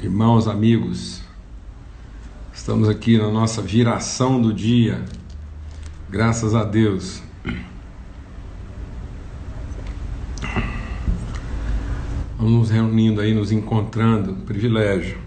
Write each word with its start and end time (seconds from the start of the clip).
Irmãos, 0.00 0.46
amigos, 0.46 1.22
estamos 2.54 2.88
aqui 2.88 3.18
na 3.18 3.32
nossa 3.32 3.60
viração 3.60 4.40
do 4.40 4.54
dia, 4.54 5.04
graças 6.08 6.54
a 6.54 6.62
Deus. 6.62 7.20
Vamos 12.38 12.52
nos 12.52 12.70
reunindo 12.70 13.20
aí, 13.20 13.34
nos 13.34 13.50
encontrando, 13.50 14.34
privilégio. 14.46 15.18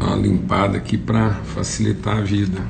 Uma 0.00 0.16
limpada 0.16 0.78
aqui 0.78 0.98
para 0.98 1.30
facilitar 1.30 2.16
a 2.16 2.22
vida. 2.22 2.60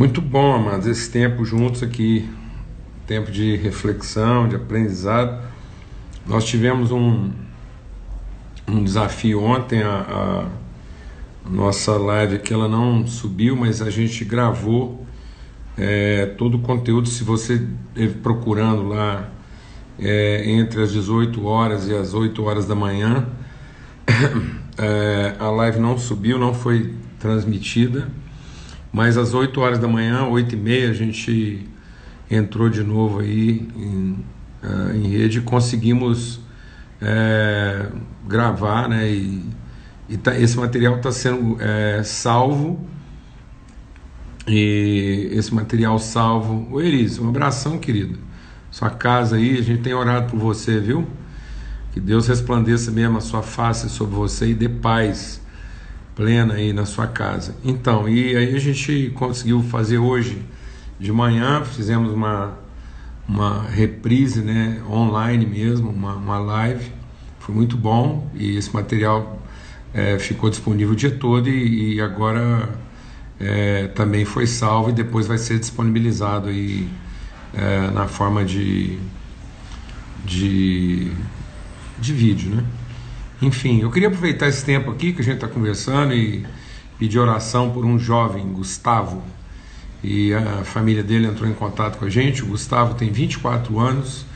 Muito 0.00 0.22
bom, 0.22 0.54
amados, 0.54 0.86
esse 0.86 1.10
tempo 1.10 1.44
juntos 1.44 1.82
aqui, 1.82 2.26
tempo 3.06 3.30
de 3.30 3.54
reflexão, 3.56 4.48
de 4.48 4.56
aprendizado. 4.56 5.44
Nós 6.26 6.46
tivemos 6.46 6.90
um, 6.90 7.30
um 8.66 8.82
desafio 8.82 9.42
ontem, 9.42 9.82
a, 9.82 10.46
a 11.44 11.50
nossa 11.50 11.98
live 11.98 12.36
aqui 12.36 12.54
ela 12.54 12.66
não 12.66 13.06
subiu, 13.06 13.54
mas 13.54 13.82
a 13.82 13.90
gente 13.90 14.24
gravou 14.24 15.04
é, 15.76 16.24
todo 16.24 16.56
o 16.56 16.60
conteúdo. 16.60 17.06
Se 17.06 17.22
você 17.22 17.62
procurando 18.22 18.88
lá 18.88 19.28
é, 19.98 20.50
entre 20.50 20.82
as 20.82 20.92
18 20.92 21.44
horas 21.44 21.86
e 21.86 21.94
as 21.94 22.14
8 22.14 22.42
horas 22.42 22.64
da 22.64 22.74
manhã, 22.74 23.28
é, 24.78 25.36
a 25.38 25.50
live 25.50 25.78
não 25.78 25.98
subiu, 25.98 26.38
não 26.38 26.54
foi 26.54 26.94
transmitida 27.18 28.08
mas 28.92 29.16
às 29.16 29.34
8 29.34 29.60
horas 29.60 29.78
da 29.78 29.86
manhã, 29.86 30.26
8 30.26 30.54
e 30.54 30.58
meia, 30.58 30.90
a 30.90 30.92
gente 30.92 31.68
entrou 32.30 32.68
de 32.68 32.82
novo 32.82 33.20
aí 33.20 33.68
em, 33.76 34.24
uh, 34.62 34.94
em 34.94 35.08
rede 35.08 35.38
e 35.38 35.42
conseguimos 35.42 36.40
é, 37.00 37.86
gravar, 38.26 38.88
né? 38.88 39.08
E, 39.10 39.44
e 40.08 40.16
tá, 40.16 40.36
esse 40.38 40.56
material 40.56 40.96
está 40.96 41.10
sendo 41.12 41.56
é, 41.60 42.02
salvo. 42.02 42.84
E 44.46 45.28
esse 45.32 45.54
material 45.54 45.98
salvo. 45.98 46.66
O 46.70 46.80
Eris, 46.80 47.18
um 47.18 47.28
abração, 47.28 47.78
querido. 47.78 48.18
Sua 48.70 48.90
casa 48.90 49.36
aí, 49.36 49.58
a 49.58 49.62
gente 49.62 49.82
tem 49.82 49.94
orado 49.94 50.30
por 50.30 50.38
você, 50.38 50.80
viu? 50.80 51.06
Que 51.92 52.00
Deus 52.00 52.26
resplandeça 52.28 52.90
mesmo 52.90 53.18
a 53.18 53.20
sua 53.20 53.42
face 53.42 53.88
sobre 53.88 54.14
você 54.14 54.48
e 54.48 54.54
dê 54.54 54.68
paz 54.68 55.39
plena 56.20 56.52
aí 56.52 56.70
na 56.70 56.84
sua 56.84 57.06
casa. 57.06 57.56
Então, 57.64 58.06
e 58.06 58.36
aí 58.36 58.54
a 58.54 58.58
gente 58.58 59.10
conseguiu 59.14 59.62
fazer 59.62 59.96
hoje 59.96 60.42
de 60.98 61.10
manhã, 61.10 61.64
fizemos 61.64 62.12
uma, 62.12 62.58
uma 63.26 63.62
reprise 63.62 64.42
né, 64.42 64.82
online 64.86 65.46
mesmo, 65.46 65.88
uma, 65.88 66.16
uma 66.16 66.38
live, 66.38 66.92
foi 67.38 67.54
muito 67.54 67.74
bom 67.74 68.30
e 68.34 68.54
esse 68.54 68.70
material 68.74 69.40
é, 69.94 70.18
ficou 70.18 70.50
disponível 70.50 70.92
o 70.92 70.96
dia 70.96 71.10
todo 71.10 71.48
e, 71.48 71.94
e 71.94 72.00
agora 72.02 72.68
é, 73.40 73.86
também 73.86 74.26
foi 74.26 74.46
salvo 74.46 74.90
e 74.90 74.92
depois 74.92 75.26
vai 75.26 75.38
ser 75.38 75.58
disponibilizado 75.58 76.50
aí 76.50 76.86
é, 77.54 77.90
na 77.92 78.06
forma 78.06 78.44
de, 78.44 78.98
de, 80.26 81.10
de 81.98 82.12
vídeo, 82.12 82.56
né? 82.56 82.64
Enfim, 83.42 83.80
eu 83.80 83.90
queria 83.90 84.08
aproveitar 84.08 84.48
esse 84.48 84.62
tempo 84.64 84.90
aqui 84.90 85.14
que 85.14 85.22
a 85.22 85.24
gente 85.24 85.36
está 85.36 85.48
conversando 85.48 86.12
e 86.12 86.44
pedir 86.98 87.18
oração 87.18 87.70
por 87.70 87.86
um 87.86 87.98
jovem, 87.98 88.46
Gustavo. 88.52 89.22
E 90.04 90.34
a 90.34 90.62
família 90.64 91.02
dele 91.02 91.26
entrou 91.26 91.48
em 91.48 91.54
contato 91.54 91.98
com 91.98 92.04
a 92.04 92.10
gente. 92.10 92.42
O 92.42 92.48
Gustavo 92.48 92.94
tem 92.94 93.10
24 93.10 93.78
anos 93.78 94.26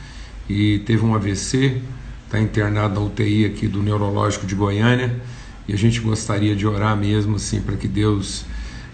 e 0.48 0.78
teve 0.80 1.04
um 1.04 1.14
AVC, 1.14 1.82
está 2.24 2.40
internado 2.40 2.94
na 2.94 3.06
UTI 3.06 3.44
aqui 3.44 3.68
do 3.68 3.82
Neurológico 3.82 4.46
de 4.46 4.54
Goiânia. 4.54 5.20
E 5.68 5.74
a 5.74 5.76
gente 5.76 6.00
gostaria 6.00 6.56
de 6.56 6.66
orar 6.66 6.96
mesmo 6.96 7.36
assim 7.36 7.60
para 7.60 7.76
que 7.76 7.86
Deus 7.86 8.46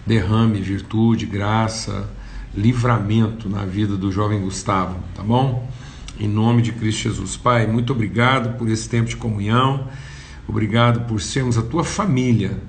derrame 0.04 0.60
virtude, 0.60 1.24
graça, 1.24 2.10
livramento 2.52 3.48
na 3.48 3.64
vida 3.64 3.96
do 3.96 4.10
jovem 4.10 4.40
Gustavo, 4.40 4.96
tá 5.14 5.22
bom? 5.22 5.68
Em 6.18 6.28
nome 6.28 6.62
de 6.62 6.72
Cristo 6.72 7.04
Jesus. 7.04 7.36
Pai, 7.36 7.66
muito 7.66 7.92
obrigado 7.92 8.58
por 8.58 8.68
esse 8.68 8.88
tempo 8.88 9.08
de 9.08 9.16
comunhão. 9.16 9.88
Obrigado 10.50 11.06
por 11.06 11.20
sermos 11.20 11.56
a 11.56 11.62
tua 11.62 11.84
família. 11.84 12.60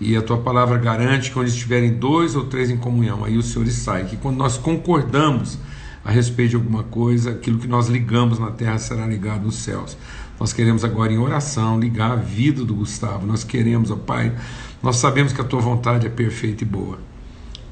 E 0.00 0.16
a 0.16 0.22
tua 0.22 0.38
palavra 0.38 0.78
garante 0.78 1.30
que 1.30 1.38
onde 1.38 1.50
estiverem 1.50 1.94
dois 1.94 2.36
ou 2.36 2.44
três 2.44 2.70
em 2.70 2.76
comunhão, 2.76 3.24
aí 3.24 3.36
o 3.36 3.42
Senhor 3.42 3.66
sai. 3.68 4.04
Que 4.04 4.16
quando 4.16 4.36
nós 4.36 4.56
concordamos 4.56 5.58
a 6.04 6.10
respeito 6.10 6.50
de 6.50 6.56
alguma 6.56 6.84
coisa, 6.84 7.32
aquilo 7.32 7.58
que 7.58 7.66
nós 7.66 7.88
ligamos 7.88 8.38
na 8.38 8.50
terra 8.50 8.78
será 8.78 9.06
ligado 9.06 9.44
nos 9.44 9.56
céus. 9.56 9.96
Nós 10.38 10.52
queremos 10.52 10.84
agora 10.84 11.12
em 11.12 11.18
oração 11.18 11.78
ligar 11.78 12.12
a 12.12 12.16
vida 12.16 12.64
do 12.64 12.74
Gustavo. 12.74 13.26
Nós 13.26 13.42
queremos, 13.42 13.90
ó 13.90 13.96
Pai, 13.96 14.32
nós 14.82 14.96
sabemos 14.96 15.32
que 15.32 15.40
a 15.40 15.44
tua 15.44 15.60
vontade 15.60 16.06
é 16.06 16.10
perfeita 16.10 16.62
e 16.62 16.66
boa 16.66 16.98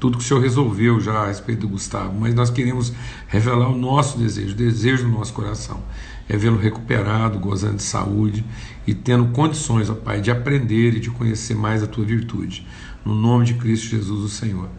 tudo 0.03 0.17
que 0.17 0.23
o 0.25 0.27
Senhor 0.27 0.41
resolveu 0.41 0.99
já 0.99 1.13
a 1.13 1.27
respeito 1.27 1.61
do 1.61 1.69
Gustavo, 1.69 2.13
mas 2.19 2.35
nós 2.35 2.49
queremos 2.49 2.91
revelar 3.25 3.69
o 3.69 3.77
nosso 3.77 4.17
desejo, 4.17 4.51
o 4.51 4.57
desejo 4.57 5.05
do 5.05 5.09
nosso 5.09 5.31
coração. 5.31 5.81
É 6.27 6.37
vê-lo 6.37 6.57
recuperado, 6.57 7.37
gozando 7.37 7.77
de 7.77 7.83
saúde 7.83 8.45
e 8.87 8.93
tendo 8.93 9.25
condições, 9.27 9.89
ó 9.89 9.95
Pai, 9.95 10.21
de 10.21 10.31
aprender 10.31 10.95
e 10.95 10.99
de 10.99 11.09
conhecer 11.09 11.55
mais 11.55 11.83
a 11.83 11.87
tua 11.87 12.05
virtude. 12.05 12.65
No 13.03 13.13
nome 13.13 13.45
de 13.45 13.55
Cristo 13.55 13.87
Jesus, 13.89 14.23
o 14.23 14.29
Senhor. 14.29 14.69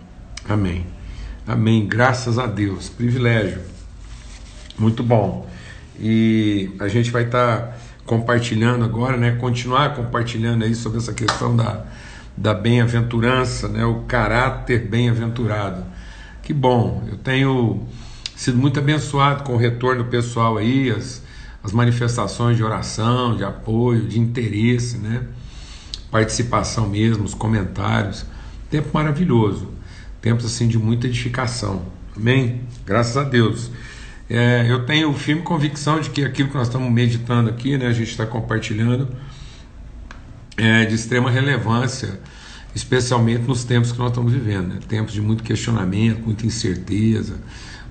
Amém. 0.49 0.87
Amém. 1.47 1.87
Graças 1.87 2.39
a 2.39 2.47
Deus. 2.47 2.89
Privilégio. 2.89 3.61
Muito 4.79 5.03
bom. 5.03 5.49
E 6.01 6.71
a 6.81 6.89
gente 6.89 7.11
vai 7.11 7.25
estar 7.25 7.59
tá 7.59 7.77
compartilhando 8.07 8.85
agora, 8.85 9.17
né? 9.17 9.33
Continuar 9.33 9.95
compartilhando 9.95 10.65
aí 10.65 10.75
sobre 10.75 10.99
essa 10.99 11.13
questão 11.13 11.55
da 11.55 11.85
da 12.37 12.53
bem-aventurança, 12.53 13.69
né, 13.69 13.85
o 13.85 14.01
caráter 14.03 14.89
bem-aventurado. 14.89 15.85
Que 16.43 16.53
bom, 16.53 17.05
eu 17.11 17.17
tenho 17.17 17.87
sido 18.37 18.59
muito 18.59 18.79
abençoado 18.79 19.45
com 19.45 19.55
o 19.55 19.57
retorno 19.57 20.05
pessoal 20.07 20.59
aí, 20.59 20.91
as, 20.91 21.23
as 21.65 21.73
manifestações 21.73 22.59
de 22.59 22.63
oração, 22.63 23.35
de 23.35 23.43
apoio, 23.43 24.07
de 24.07 24.21
interesse, 24.21 24.99
né? 24.99 25.23
participação 26.11 26.89
mesmo, 26.89 27.25
os 27.25 27.33
comentários. 27.33 28.27
Tempo 28.71 28.91
maravilhoso, 28.93 29.69
tempos 30.21 30.45
assim 30.45 30.69
de 30.69 30.79
muita 30.79 31.07
edificação. 31.07 31.87
Amém? 32.15 32.61
Graças 32.85 33.17
a 33.17 33.25
Deus. 33.25 33.71
É, 34.29 34.67
eu 34.69 34.85
tenho 34.85 35.13
firme 35.15 35.43
convicção 35.43 36.01
de 36.01 36.11
que 36.11 36.23
aquilo 36.23 36.51
que 36.51 36.55
nós 36.55 36.69
estamos 36.69 36.91
meditando 36.93 37.49
aqui, 37.49 37.79
né, 37.79 37.87
a 37.87 37.93
gente 37.93 38.11
está 38.11 38.27
compartilhando, 38.27 39.09
é, 40.57 40.85
de 40.85 40.95
extrema 40.95 41.31
relevância, 41.31 42.21
especialmente 42.75 43.43
nos 43.43 43.65
tempos 43.65 43.91
que 43.91 43.99
nós 43.99 44.11
estamos 44.11 44.33
vivendo, 44.33 44.69
né? 44.75 44.81
tempos 44.87 45.15
de 45.15 45.21
muito 45.21 45.43
questionamento, 45.43 46.21
muita 46.25 46.47
incerteza, 46.47 47.37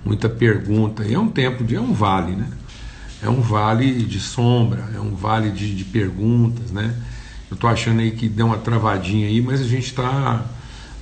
muita 0.05 0.29
pergunta. 0.29 1.03
E 1.03 1.13
é 1.13 1.19
um 1.19 1.27
tempo 1.27 1.63
de 1.63 1.75
é 1.75 1.81
um 1.81 1.93
vale, 1.93 2.35
né? 2.35 2.47
É 3.23 3.29
um 3.29 3.39
vale 3.39 4.03
de 4.03 4.19
sombra, 4.19 4.89
é 4.93 4.99
um 4.99 5.15
vale 5.15 5.49
de, 5.49 5.73
de 5.73 5.85
perguntas, 5.85 6.71
né? 6.71 6.93
Eu 7.49 7.55
estou 7.55 7.69
achando 7.69 8.01
aí 8.01 8.11
que 8.11 8.27
deu 8.27 8.47
uma 8.47 8.57
travadinha 8.57 9.27
aí, 9.27 9.41
mas 9.41 9.61
a 9.61 9.63
gente 9.63 9.85
está, 9.85 10.45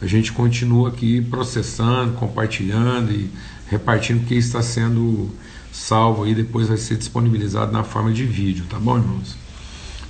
a 0.02 0.06
gente 0.06 0.31
continua 0.31 0.90
aqui 0.90 1.20
processando, 1.22 2.14
compartilhando 2.14 3.12
e 3.12 3.30
repartindo 3.68 4.28
que 4.28 4.36
está 4.36 4.62
sendo 4.62 5.31
salvo 5.72 6.26
aí, 6.26 6.36
depois 6.36 6.68
vai 6.68 6.78
ser 6.78 6.98
disponibilizado 6.98 7.72
na 7.72 7.84
forma 7.84 8.12
de 8.12 8.26
vídeo, 8.26 8.66
tá 8.70 8.78
bom, 8.78 8.98
irmãos? 8.98 9.36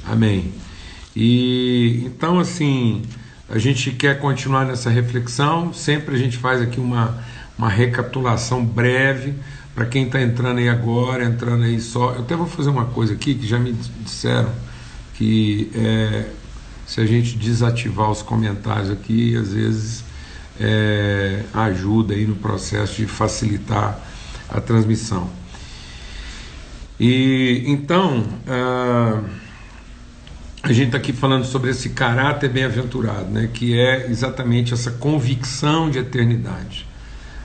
Amém. 0.06 0.52
E 1.16 2.04
então 2.06 2.40
assim, 2.40 3.04
a 3.50 3.58
gente 3.58 3.92
quer 3.92 4.20
continuar 4.20 4.66
nessa 4.66 4.90
reflexão, 4.90 5.72
sempre 5.72 6.16
a 6.16 6.18
gente 6.18 6.38
faz 6.38 6.62
aqui 6.62 6.80
uma, 6.80 7.24
uma 7.58 7.70
recapitulação 7.70 8.66
breve 8.66 9.36
para 9.82 9.90
quem 9.90 10.04
está 10.04 10.22
entrando 10.22 10.60
aí 10.60 10.70
agora, 10.70 11.26
entrando 11.26 11.64
aí 11.64 11.82
só. 11.82 12.14
Eu 12.14 12.22
até 12.22 12.36
vou 12.36 12.46
fazer 12.46 12.70
uma 12.70 12.86
coisa 12.86 13.14
aqui 13.14 13.34
que 13.34 13.48
já 13.48 13.58
me 13.58 13.74
disseram 13.74 14.52
que 15.16 15.72
é, 15.74 16.26
se 16.86 17.02
a 17.02 17.06
gente 17.08 17.36
desativar 17.36 18.12
os 18.12 18.22
comentários 18.22 18.92
aqui, 18.92 19.36
às 19.36 19.54
vezes 19.54 20.04
é, 20.60 21.42
ajuda 21.52 22.14
aí 22.14 22.28
no 22.28 22.36
processo 22.36 22.98
de 22.98 23.08
facilitar 23.08 24.00
a 24.48 24.62
transmissão. 24.62 25.28
E 27.00 27.64
então. 27.66 28.24
Uh, 28.46 29.42
a 30.64 30.72
gente 30.72 30.88
está 30.88 31.00
aqui 31.00 31.12
falando 31.12 31.44
sobre 31.44 31.72
esse 31.72 31.90
caráter 31.90 32.48
bem-aventurado, 32.48 33.32
né, 33.32 33.50
que 33.52 33.76
é 33.76 34.06
exatamente 34.12 34.76
essa 34.76 34.92
convicção 34.92 35.90
de 35.90 35.98
eternidade. 35.98 36.86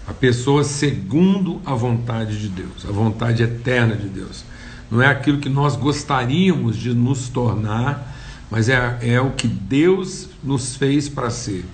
A 0.06 0.14
pessoa 0.14 0.62
segundo 0.62 1.60
a 1.64 1.74
vontade 1.74 2.38
de 2.38 2.48
Deus, 2.48 2.86
a 2.88 2.92
vontade 2.92 3.42
eterna 3.42 3.96
de 3.96 4.08
Deus. 4.08 4.44
Não 4.90 5.02
é 5.02 5.06
aquilo 5.06 5.38
que 5.38 5.48
nós 5.48 5.74
gostaríamos 5.74 6.76
de 6.76 6.94
nos 6.94 7.28
tornar, 7.28 8.14
mas 8.50 8.68
é, 8.68 8.98
é 9.02 9.20
o 9.20 9.30
que 9.32 9.48
Deus 9.48 10.28
nos 10.44 10.76
fez 10.76 11.08
para 11.08 11.28
ser. 11.28 11.64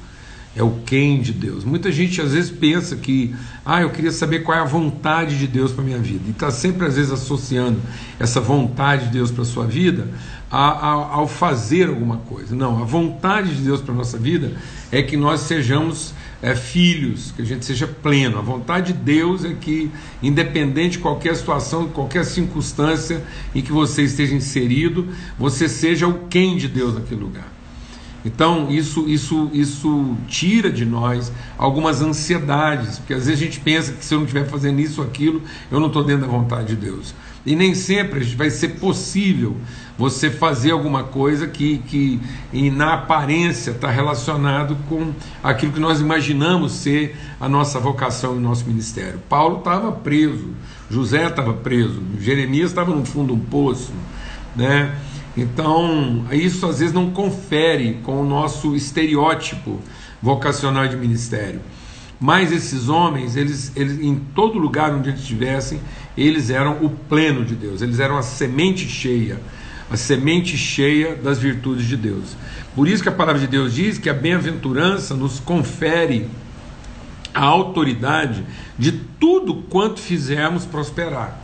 É 0.55 0.63
o 0.63 0.81
quem 0.85 1.21
de 1.21 1.33
Deus. 1.33 1.65
Muita 1.65 1.91
gente 1.91 2.21
às 2.21 2.33
vezes 2.33 2.51
pensa 2.51 2.97
que, 2.97 3.35
ah, 3.65 3.81
eu 3.81 3.91
queria 3.91 4.13
saber 4.13 4.41
qual 4.41 4.57
é 4.57 4.61
a 4.61 4.65
vontade 4.65 5.39
de 5.39 5.47
Deus 5.47 5.73
para 5.73 5.83
minha 5.83 5.99
vida. 5.99 6.25
E 6.27 6.31
está 6.31 6.51
sempre 6.51 6.87
às 6.87 6.97
vezes 6.97 7.11
associando 7.11 7.81
essa 8.19 8.39
vontade 8.39 9.07
de 9.07 9.13
Deus 9.13 9.31
para 9.31 9.45
sua 9.45 9.67
vida 9.67 10.09
a, 10.51 10.69
a, 10.69 10.91
ao 11.15 11.27
fazer 11.27 11.89
alguma 11.89 12.19
coisa. 12.19 12.55
Não, 12.55 12.83
a 12.83 12.85
vontade 12.85 13.55
de 13.57 13.63
Deus 13.63 13.81
para 13.81 13.95
nossa 13.95 14.19
vida 14.19 14.53
é 14.91 15.03
que 15.03 15.17
nós 15.17 15.41
sejamos 15.41 16.13
é, 16.43 16.57
filhos, 16.57 17.33
que 17.35 17.41
a 17.41 17.45
gente 17.45 17.65
seja 17.65 17.87
pleno. 17.87 18.37
A 18.37 18.43
vontade 18.43 18.93
de 18.93 18.99
Deus 18.99 19.45
é 19.45 19.55
que, 19.55 19.91
independente 20.21 20.93
de 20.93 20.99
qualquer 20.99 21.37
situação, 21.37 21.89
qualquer 21.89 22.25
circunstância 22.25 23.23
em 23.55 23.63
que 23.63 23.71
você 23.71 24.03
esteja 24.03 24.35
inserido, 24.35 25.07
você 25.39 25.69
seja 25.69 26.09
o 26.09 26.27
quem 26.29 26.57
de 26.57 26.67
Deus 26.67 26.95
naquele 26.95 27.21
lugar. 27.21 27.53
Então, 28.25 28.71
isso, 28.71 29.09
isso, 29.09 29.51
isso 29.53 30.17
tira 30.29 30.71
de 30.71 30.85
nós 30.85 31.33
algumas 31.57 32.03
ansiedades, 32.03 32.99
porque 32.99 33.15
às 33.15 33.27
vezes 33.27 33.41
a 33.41 33.45
gente 33.45 33.61
pensa 33.61 33.93
que 33.93 34.05
se 34.05 34.15
eu 34.15 34.19
não 34.19 34.27
estiver 34.27 34.47
fazendo 34.47 34.81
isso 34.81 35.01
ou 35.01 35.07
aquilo, 35.07 35.43
eu 35.71 35.81
não 35.81 35.89
estou 35.89 36.05
dentro 36.05 36.27
da 36.27 36.33
vontade 36.33 36.69
de 36.69 36.77
Deus. 36.77 37.15
E 37.45 37.57
nem 37.57 37.75
sempre 37.75 38.25
vai 38.37 38.51
ser 38.51 38.69
possível 38.81 39.57
você 39.99 40.31
fazer 40.31 40.71
alguma 40.71 41.05
coisa 41.05 41.47
que, 41.47 41.79
que 41.79 42.21
e 42.53 42.71
na 42.71 42.95
aparência 42.95 43.73
está 43.73 43.91
relacionado 43.91 44.77
com 44.89 45.13
aquilo 45.43 45.73
que 45.73 45.81
nós 45.81 46.01
imaginamos 46.01 46.73
ser 46.73 47.17
a 47.41 47.49
nossa 47.49 47.79
vocação 47.79 48.35
e 48.35 48.39
o 48.39 48.41
nosso 48.41 48.65
ministério. 48.67 49.21
Paulo 49.29 49.59
estava 49.59 49.93
preso, 49.93 50.51
José 50.91 51.27
estava 51.27 51.53
preso, 51.53 52.01
Jeremias 52.21 52.71
estava 52.71 52.95
no 52.95 53.05
fundo 53.05 53.35
de 53.35 53.41
um 53.41 53.45
poço, 53.45 53.93
né? 54.57 54.95
Então, 55.37 56.27
isso 56.31 56.67
às 56.67 56.79
vezes 56.79 56.95
não 56.95 57.11
confere 57.11 57.99
com 58.03 58.21
o 58.21 58.25
nosso 58.25 58.77
estereótipo 58.77 59.81
vocacional 60.21 60.87
de 60.87 60.97
ministério. 60.97 61.61
Mas 62.21 62.53
esses 62.53 62.89
homens, 62.89 63.35
eles, 63.35 63.73
eles 63.75 63.99
em 63.99 64.15
todo 64.15 64.57
lugar 64.57 64.95
onde 64.95 65.09
eles 65.09 65.23
estivessem, 65.23 65.81
eles 66.17 66.51
eram 66.51 66.85
o 66.85 66.91
pleno 66.91 67.45
de 67.45 67.55
Deus, 67.55 67.83
eles 67.83 67.99
eram 67.99 68.17
a 68.17 68.23
semente 68.23 68.89
cheia, 68.89 69.41
a 69.91 69.97
semente 69.97 70.57
cheia 70.57 71.15
das 71.15 71.39
virtudes 71.39 71.87
de 71.87 71.97
Deus. 71.97 72.37
Por 72.75 72.89
isso 72.89 73.03
que 73.03 73.09
a 73.09 73.13
palavra 73.13 73.41
de 73.41 73.47
Deus 73.47 73.75
diz 73.75 73.99
que 73.99 74.11
a 74.11 74.15
bem-aventurança 74.15 75.15
nos 75.15 75.41
confere 75.41 76.29
a 77.35 77.45
autoridade 77.45 78.45
de 78.79 78.93
tudo 78.93 79.55
quanto 79.71 80.01
fizermos 80.01 80.65
prosperar. 80.65 81.41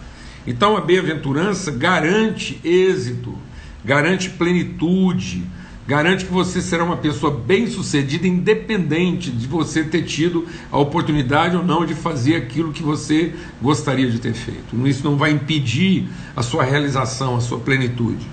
Então 0.46 0.76
a 0.76 0.80
bem-aventurança 0.80 1.70
garante 1.70 2.60
êxito 2.64 3.36
garante 3.84 4.30
plenitude, 4.30 5.42
garante 5.88 6.26
que 6.26 6.30
você 6.30 6.60
será 6.60 6.84
uma 6.84 6.98
pessoa 6.98 7.32
bem-sucedida, 7.32 8.28
independente 8.28 9.30
de 9.30 9.46
você 9.46 9.82
ter 9.82 10.02
tido 10.02 10.46
a 10.70 10.76
oportunidade 10.76 11.56
ou 11.56 11.64
não 11.64 11.86
de 11.86 11.94
fazer 11.94 12.36
aquilo 12.36 12.74
que 12.74 12.82
você 12.82 13.32
gostaria 13.62 14.10
de 14.10 14.18
ter 14.18 14.34
feito. 14.34 14.86
Isso 14.86 15.02
não 15.02 15.16
vai 15.16 15.30
impedir 15.30 16.06
a 16.36 16.42
sua 16.42 16.62
realização, 16.62 17.36
a 17.36 17.40
sua 17.40 17.58
plenitude. 17.58 18.26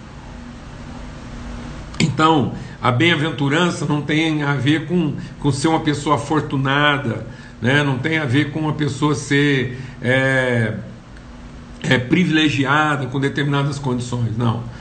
Então, 1.97 2.51
a 2.81 2.91
bem-aventurança 2.91 3.85
não 3.85 4.01
tem 4.01 4.43
a 4.43 4.55
ver 4.55 4.85
com, 4.85 5.13
com 5.39 5.49
ser 5.49 5.69
uma 5.69 5.79
pessoa 5.79 6.17
afortunada, 6.17 7.25
né? 7.61 7.83
não 7.83 7.97
tem 7.97 8.17
a 8.17 8.25
ver 8.25 8.51
com 8.51 8.59
uma 8.59 8.73
pessoa 8.73 9.15
ser 9.15 9.79
é, 10.01 10.73
é, 11.83 11.97
privilegiada 11.97 13.05
com 13.05 13.17
determinadas 13.17 13.79
condições, 13.79 14.35
não 14.35 14.75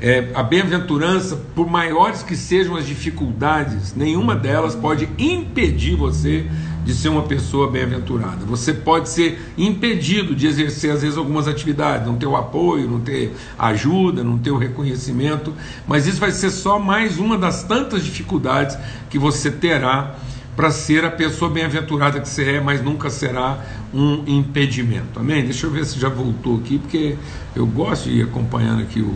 é, 0.00 0.30
a 0.34 0.42
bem-aventurança, 0.42 1.36
por 1.54 1.68
maiores 1.68 2.22
que 2.22 2.34
sejam 2.34 2.74
as 2.74 2.86
dificuldades, 2.86 3.94
nenhuma 3.94 4.34
delas 4.34 4.74
pode 4.74 5.08
impedir 5.18 5.94
você 5.94 6.46
de 6.84 6.94
ser 6.94 7.10
uma 7.10 7.22
pessoa 7.22 7.70
bem-aventurada. 7.70 8.46
Você 8.46 8.72
pode 8.72 9.10
ser 9.10 9.38
impedido 9.58 10.34
de 10.34 10.46
exercer, 10.46 10.90
às 10.90 11.02
vezes, 11.02 11.18
algumas 11.18 11.46
atividades, 11.46 12.06
não 12.06 12.16
ter 12.16 12.26
o 12.26 12.34
apoio, 12.34 12.88
não 12.88 13.00
ter 13.00 13.34
ajuda, 13.58 14.24
não 14.24 14.38
ter 14.38 14.50
o 14.50 14.56
reconhecimento, 14.56 15.52
mas 15.86 16.06
isso 16.06 16.18
vai 16.18 16.30
ser 16.30 16.50
só 16.50 16.78
mais 16.78 17.18
uma 17.18 17.36
das 17.36 17.62
tantas 17.62 18.02
dificuldades 18.02 18.78
que 19.10 19.18
você 19.18 19.50
terá 19.50 20.16
para 20.56 20.70
ser 20.70 21.04
a 21.04 21.10
pessoa 21.10 21.50
bem-aventurada 21.50 22.20
que 22.20 22.28
você 22.28 22.56
é, 22.56 22.60
mas 22.60 22.82
nunca 22.82 23.10
será 23.10 23.62
um 23.92 24.24
impedimento. 24.26 25.20
Amém? 25.20 25.44
Deixa 25.44 25.66
eu 25.66 25.70
ver 25.70 25.84
se 25.84 25.98
já 25.98 26.08
voltou 26.08 26.56
aqui, 26.56 26.78
porque 26.78 27.16
eu 27.54 27.66
gosto 27.66 28.08
de 28.08 28.16
ir 28.18 28.22
acompanhando 28.22 28.82
aqui 28.82 29.00
o 29.00 29.14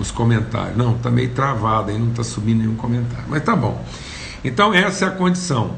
os 0.00 0.10
comentários. 0.10 0.76
Não, 0.76 0.96
está 0.96 1.10
meio 1.10 1.30
travado 1.30 1.90
aí, 1.90 1.98
não 1.98 2.10
está 2.10 2.24
subindo 2.24 2.58
nenhum 2.58 2.76
comentário. 2.76 3.24
Mas 3.28 3.42
tá 3.42 3.54
bom. 3.54 3.84
Então, 4.42 4.72
essa 4.72 5.04
é 5.04 5.08
a 5.08 5.10
condição. 5.10 5.76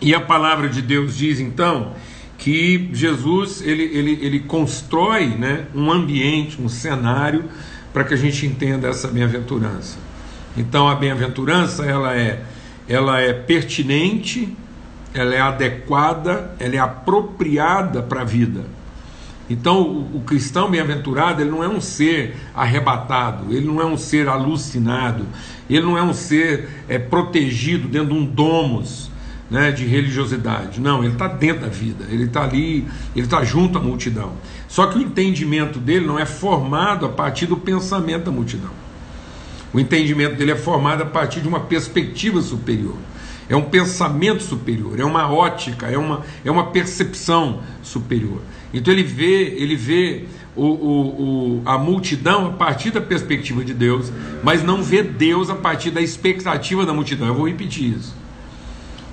E 0.00 0.14
a 0.14 0.20
palavra 0.20 0.68
de 0.68 0.80
Deus 0.80 1.16
diz 1.16 1.40
então 1.40 1.92
que 2.36 2.88
Jesus 2.92 3.60
ele, 3.62 3.82
ele, 3.82 4.18
ele 4.22 4.40
constrói 4.40 5.26
né, 5.26 5.66
um 5.74 5.90
ambiente, 5.90 6.62
um 6.62 6.68
cenário 6.68 7.44
para 7.92 8.04
que 8.04 8.14
a 8.14 8.16
gente 8.16 8.46
entenda 8.46 8.88
essa 8.88 9.08
bem-aventurança. 9.08 9.98
Então 10.56 10.88
a 10.88 10.94
bem-aventurança 10.94 11.84
ela 11.84 12.16
é, 12.16 12.42
ela 12.88 13.20
é 13.20 13.32
pertinente, 13.32 14.56
ela 15.12 15.34
é 15.34 15.40
adequada, 15.40 16.54
ela 16.60 16.76
é 16.76 16.78
apropriada 16.78 18.02
para 18.02 18.20
a 18.20 18.24
vida. 18.24 18.64
Então, 19.50 20.06
o, 20.12 20.20
cristão 20.26 20.70
bem-aventurado, 20.70 21.40
ele 21.40 21.50
não 21.50 21.64
é 21.64 21.68
um 21.68 21.80
ser 21.80 22.36
arrebatado, 22.54 23.46
ele 23.50 23.66
não 23.66 23.80
é 23.80 23.84
um 23.86 23.96
ser 23.96 24.28
alucinado, 24.28 25.24
ele 25.70 25.84
não 25.84 25.96
é 25.96 26.02
um 26.02 26.12
ser 26.12 26.68
é, 26.86 26.98
protegido 26.98 27.88
dentro 27.88 28.08
de 28.08 28.14
um 28.14 28.26
domus 28.26 29.10
né, 29.50 29.70
de 29.70 29.86
religiosidade. 29.86 30.80
Não, 30.80 31.02
ele 31.02 31.14
está 31.14 31.26
dentro 31.26 31.62
da 31.62 31.68
vida, 31.68 32.04
ele 32.10 32.24
está 32.24 32.42
ali, 32.42 32.86
ele 33.16 33.24
está 33.24 33.42
junto 33.42 33.78
à 33.78 33.80
multidão. 33.80 34.32
Só 34.68 34.86
que 34.86 34.98
o 34.98 35.02
entendimento 35.02 35.78
dele 35.78 36.06
não 36.06 36.18
é 36.18 36.26
formado 36.26 37.06
a 37.06 37.08
partir 37.08 37.46
do 37.46 37.56
pensamento 37.56 38.24
da 38.24 38.30
multidão. 38.30 38.70
O 39.72 39.80
entendimento 39.80 40.36
dele 40.36 40.52
é 40.52 40.56
formado 40.56 41.02
a 41.02 41.06
partir 41.06 41.40
de 41.40 41.48
uma 41.48 41.60
perspectiva 41.60 42.40
superior. 42.42 42.96
É 43.48 43.56
um 43.56 43.62
pensamento 43.62 44.42
superior, 44.42 45.00
é 45.00 45.04
uma 45.04 45.32
ótica, 45.32 45.86
é 45.86 45.96
uma, 45.96 46.22
é 46.44 46.50
uma 46.50 46.66
percepção 46.66 47.60
superior. 47.82 48.42
Então 48.72 48.92
ele 48.92 49.02
vê, 49.02 49.54
ele 49.56 49.76
vê 49.76 50.24
o, 50.54 50.64
o, 50.64 51.60
o, 51.60 51.62
a 51.64 51.78
multidão 51.78 52.48
a 52.48 52.50
partir 52.50 52.90
da 52.90 53.00
perspectiva 53.00 53.64
de 53.64 53.72
Deus, 53.72 54.12
mas 54.42 54.62
não 54.62 54.82
vê 54.82 55.02
Deus 55.02 55.48
a 55.48 55.54
partir 55.54 55.90
da 55.90 56.00
expectativa 56.00 56.84
da 56.84 56.92
multidão. 56.92 57.28
Eu 57.28 57.34
vou 57.34 57.48
repetir 57.48 57.96
isso. 57.96 58.14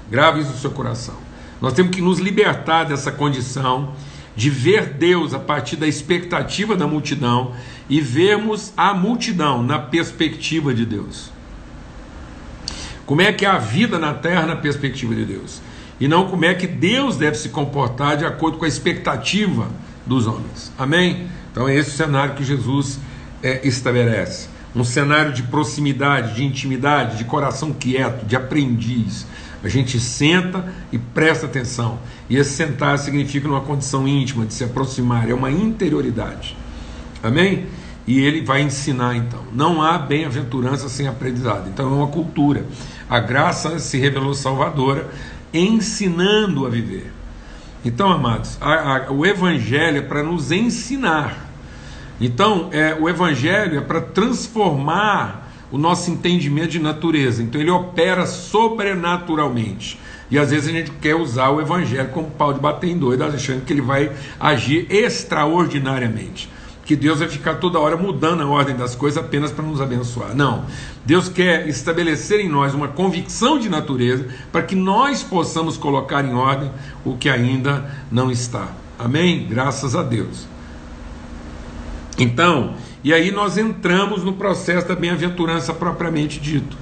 Grave 0.09 0.41
isso 0.41 0.51
no 0.51 0.57
seu 0.57 0.71
coração. 0.71 1.15
Nós 1.62 1.74
temos 1.74 1.95
que 1.95 2.01
nos 2.01 2.19
libertar 2.19 2.83
dessa 2.83 3.12
condição 3.12 3.93
de 4.35 4.50
ver 4.50 4.93
Deus 4.93 5.33
a 5.33 5.39
partir 5.39 5.77
da 5.77 5.88
expectativa 5.88 6.75
da 6.75 6.85
multidão 6.85 7.53
e 7.89 8.01
vermos 8.01 8.74
a 8.75 8.93
multidão 8.93 9.63
na 9.63 9.79
perspectiva 9.79 10.74
de 10.74 10.85
Deus. 10.85 11.31
Como 13.05 13.21
é 13.21 13.31
que 13.31 13.45
é 13.45 13.50
a 13.50 13.57
vida 13.57 13.97
na 14.00 14.13
terra 14.13 14.45
na 14.45 14.55
perspectiva 14.55 15.13
de 15.13 15.25
Deus? 15.25 15.62
E 15.99 16.07
não 16.07 16.27
como 16.27 16.45
é 16.45 16.53
que 16.53 16.67
Deus 16.67 17.17
deve 17.17 17.37
se 17.37 17.49
comportar 17.49 18.17
de 18.17 18.25
acordo 18.25 18.57
com 18.57 18.65
a 18.65 18.67
expectativa 18.67 19.67
dos 20.05 20.27
homens. 20.27 20.71
Amém? 20.77 21.27
Então 21.51 21.67
é 21.67 21.75
esse 21.75 21.91
o 21.91 21.93
cenário 21.93 22.35
que 22.35 22.43
Jesus 22.43 22.99
é, 23.41 23.65
estabelece. 23.65 24.49
Um 24.75 24.83
cenário 24.83 25.31
de 25.31 25.43
proximidade, 25.43 26.35
de 26.35 26.43
intimidade, 26.43 27.17
de 27.17 27.23
coração 27.23 27.71
quieto, 27.71 28.25
de 28.25 28.35
aprendiz. 28.35 29.25
A 29.63 29.69
gente 29.69 29.99
senta 29.99 30.71
e 30.91 30.97
presta 30.97 31.45
atenção. 31.45 31.97
E 32.29 32.35
esse 32.35 32.51
sentar 32.51 32.99
significa 32.99 33.47
uma 33.47 33.61
condição 33.61 34.05
íntima, 34.07 34.45
de 34.45 34.53
se 34.53 34.65
aproximar, 34.65 35.29
é 35.29 35.33
uma 35.33 35.49
interioridade. 35.49 36.57
Amém? 37.23 37.65
E 38.05 38.19
ele 38.19 38.41
vai 38.41 38.61
ensinar 38.61 39.15
então. 39.15 39.41
Não 39.53 39.81
há 39.81 39.97
bem-aventurança 39.97 40.89
sem 40.89 41.07
aprendizado. 41.07 41.69
Então 41.69 41.89
é 41.89 41.95
uma 41.95 42.07
cultura. 42.07 42.65
A 43.09 43.19
graça 43.19 43.79
se 43.79 43.97
revelou 43.97 44.33
salvadora 44.33 45.09
ensinando 45.57 46.65
a 46.65 46.69
viver. 46.69 47.12
Então, 47.83 48.09
amados, 48.12 48.57
a, 48.59 48.97
a, 48.97 49.12
o 49.12 49.25
Evangelho 49.25 50.00
é 50.00 50.01
para 50.01 50.24
nos 50.24 50.51
ensinar. 50.51 51.50
Então, 52.19 52.69
é, 52.71 52.95
o 53.00 53.07
Evangelho 53.07 53.77
é 53.77 53.81
para 53.81 54.01
transformar 54.01 55.51
o 55.71 55.77
nosso 55.77 56.09
entendimento 56.09 56.69
de 56.69 56.79
natureza. 56.79 57.43
Então, 57.43 57.59
ele 57.59 57.69
opera 57.69 58.25
sobrenaturalmente. 58.25 60.00
E 60.31 60.39
às 60.39 60.50
vezes 60.50 60.67
a 60.67 60.71
gente 60.71 60.91
quer 61.01 61.15
usar 61.15 61.50
o 61.50 61.62
Evangelho 61.62 62.09
como 62.09 62.31
pau 62.31 62.51
de 62.51 62.59
bater 62.59 62.89
em 62.89 62.97
doido, 62.97 63.24
achando 63.24 63.63
que 63.63 63.71
ele 63.71 63.81
vai 63.81 64.12
agir 64.39 64.88
extraordinariamente 64.89 66.50
que 66.85 66.95
Deus 66.95 67.19
vai 67.19 67.27
ficar 67.27 67.55
toda 67.55 67.79
hora 67.79 67.97
mudando 67.97 68.43
a 68.43 68.47
ordem 68.47 68.75
das 68.75 68.95
coisas 68.95 69.21
apenas 69.21 69.51
para 69.51 69.65
nos 69.65 69.81
abençoar. 69.81 70.35
Não. 70.35 70.65
Deus 71.03 71.27
quer 71.27 71.67
estabelecer 71.67 72.39
em 72.39 72.47
nós 72.47 72.75
uma 72.75 72.87
convicção 72.87 73.57
de 73.57 73.67
natureza 73.67 74.27
para 74.51 74.61
que 74.61 74.75
nós 74.75 75.23
possamos 75.23 75.77
colocar 75.77 76.23
em 76.23 76.35
ordem 76.35 76.71
o 77.03 77.17
que 77.17 77.27
ainda 77.27 77.91
não 78.11 78.29
está. 78.29 78.67
Amém? 78.99 79.47
Graças 79.49 79.95
a 79.95 80.03
Deus. 80.03 80.47
Então, 82.17 82.75
E 83.05 83.13
aí 83.13 83.29
nós 83.29 83.55
entramos 83.55 84.23
no 84.23 84.33
processo 84.33 84.87
da 84.87 84.95
bem-aventurança 84.95 85.71
propriamente 85.71 86.39
dito. 86.39 86.75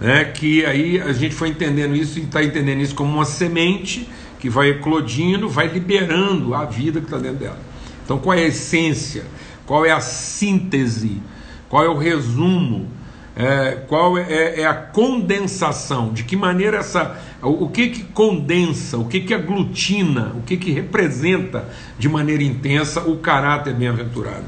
Né? 0.00 0.24
Que 0.24 0.64
aí 0.64 1.00
a 1.00 1.12
gente 1.12 1.34
foi 1.34 1.48
entendendo 1.48 1.96
isso 1.96 2.20
e 2.20 2.22
está 2.22 2.44
entendendo 2.44 2.80
isso 2.80 2.94
como 2.94 3.12
uma 3.12 3.24
semente 3.24 4.08
que 4.38 4.48
vai 4.48 4.68
eclodindo, 4.68 5.48
vai 5.48 5.66
liberando 5.66 6.54
a 6.54 6.64
vida 6.64 7.00
que 7.00 7.06
está 7.06 7.18
dentro 7.18 7.38
dela. 7.38 7.58
Então, 8.04 8.18
qual 8.18 8.38
é 8.38 8.44
a 8.44 8.46
essência? 8.46 9.24
Qual 9.66 9.84
é 9.84 9.92
a 9.92 10.00
síntese? 10.00 11.20
Qual 11.68 11.84
é 11.84 11.88
o 11.88 11.96
resumo? 11.96 12.88
É, 13.36 13.82
qual 13.88 14.16
é, 14.16 14.22
é, 14.22 14.60
é, 14.60 14.66
a 14.66 14.74
condensação? 14.74 16.12
De 16.12 16.22
que 16.22 16.36
maneira 16.36 16.78
essa. 16.78 17.20
O, 17.42 17.64
o 17.64 17.68
que 17.68 17.88
que 17.88 18.04
condensa, 18.04 18.96
o 18.96 19.06
que 19.06 19.20
que 19.20 19.34
aglutina, 19.34 20.32
o 20.36 20.42
que 20.42 20.56
que 20.56 20.70
representa 20.70 21.68
de 21.98 22.08
maneira 22.08 22.44
intensa 22.44 23.00
o 23.00 23.16
caráter 23.16 23.74
bem-aventurado? 23.74 24.44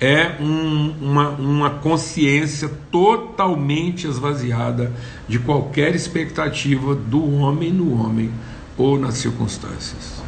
É 0.00 0.36
um, 0.40 0.94
uma, 1.00 1.28
uma 1.30 1.70
consciência 1.70 2.70
totalmente 2.90 4.06
esvaziada 4.06 4.90
de 5.28 5.38
qualquer 5.38 5.94
expectativa 5.94 6.94
do 6.94 7.38
homem 7.40 7.72
no 7.72 8.00
homem 8.00 8.30
ou 8.76 8.98
nas 8.98 9.14
circunstâncias. 9.14 10.22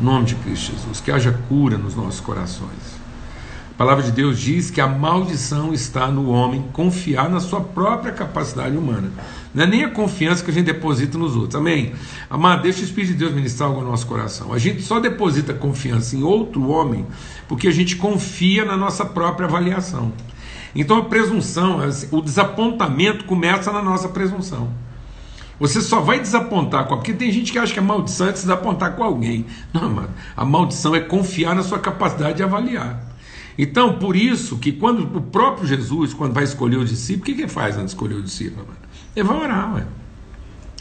Em 0.00 0.04
nome 0.04 0.24
de 0.24 0.34
Cristo 0.36 0.72
Jesus, 0.72 1.00
que 1.00 1.10
haja 1.10 1.38
cura 1.48 1.78
nos 1.78 1.94
nossos 1.94 2.20
corações. 2.20 2.93
A 3.74 3.76
palavra 3.76 4.04
de 4.04 4.12
Deus 4.12 4.38
diz 4.38 4.70
que 4.70 4.80
a 4.80 4.86
maldição 4.86 5.74
está 5.74 6.06
no 6.06 6.30
homem 6.30 6.64
confiar 6.72 7.28
na 7.28 7.40
sua 7.40 7.60
própria 7.60 8.12
capacidade 8.12 8.76
humana. 8.76 9.10
Não 9.52 9.64
é 9.64 9.66
nem 9.66 9.82
a 9.82 9.90
confiança 9.90 10.44
que 10.44 10.50
a 10.52 10.54
gente 10.54 10.66
deposita 10.66 11.18
nos 11.18 11.34
outros. 11.34 11.56
Amém? 11.56 11.92
Amado, 12.30 12.62
deixa 12.62 12.82
o 12.82 12.84
Espírito 12.84 13.14
de 13.14 13.18
Deus 13.18 13.32
ministrar 13.32 13.68
algo 13.68 13.82
no 13.82 13.90
nosso 13.90 14.06
coração. 14.06 14.52
A 14.52 14.58
gente 14.58 14.80
só 14.80 15.00
deposita 15.00 15.52
confiança 15.52 16.14
em 16.14 16.22
outro 16.22 16.68
homem 16.68 17.04
porque 17.48 17.66
a 17.66 17.72
gente 17.72 17.96
confia 17.96 18.64
na 18.64 18.76
nossa 18.76 19.04
própria 19.04 19.48
avaliação. 19.48 20.12
Então 20.72 20.98
a 20.98 21.04
presunção, 21.06 21.80
o 22.12 22.22
desapontamento 22.22 23.24
começa 23.24 23.72
na 23.72 23.82
nossa 23.82 24.08
presunção. 24.08 24.70
Você 25.58 25.80
só 25.80 26.00
vai 26.00 26.20
desapontar 26.20 26.86
com. 26.86 26.94
Porque 26.94 27.12
tem 27.12 27.32
gente 27.32 27.50
que 27.50 27.58
acha 27.58 27.72
que 27.72 27.80
a 27.80 27.82
maldição 27.82 28.28
é 28.28 28.32
desapontar 28.32 28.94
com 28.94 29.02
alguém. 29.02 29.46
Não, 29.72 29.86
amado. 29.86 30.10
A 30.36 30.44
maldição 30.44 30.94
é 30.94 31.00
confiar 31.00 31.56
na 31.56 31.64
sua 31.64 31.80
capacidade 31.80 32.36
de 32.36 32.44
avaliar. 32.44 33.13
Então, 33.56 33.98
por 33.98 34.16
isso 34.16 34.58
que 34.58 34.72
quando 34.72 35.16
o 35.16 35.22
próprio 35.22 35.66
Jesus, 35.66 36.12
quando 36.12 36.32
vai 36.32 36.44
escolher 36.44 36.76
o 36.76 36.84
discípulo, 36.84 37.22
o 37.22 37.26
que, 37.26 37.34
que 37.34 37.40
ele 37.42 37.48
faz 37.48 37.76
antes 37.76 37.86
de 37.86 37.92
escolher 37.92 38.14
o 38.14 38.22
discípulo? 38.22 38.66
Ele 39.14 39.26
vai 39.26 39.36
orar, 39.36 39.74
ué. 39.74 39.86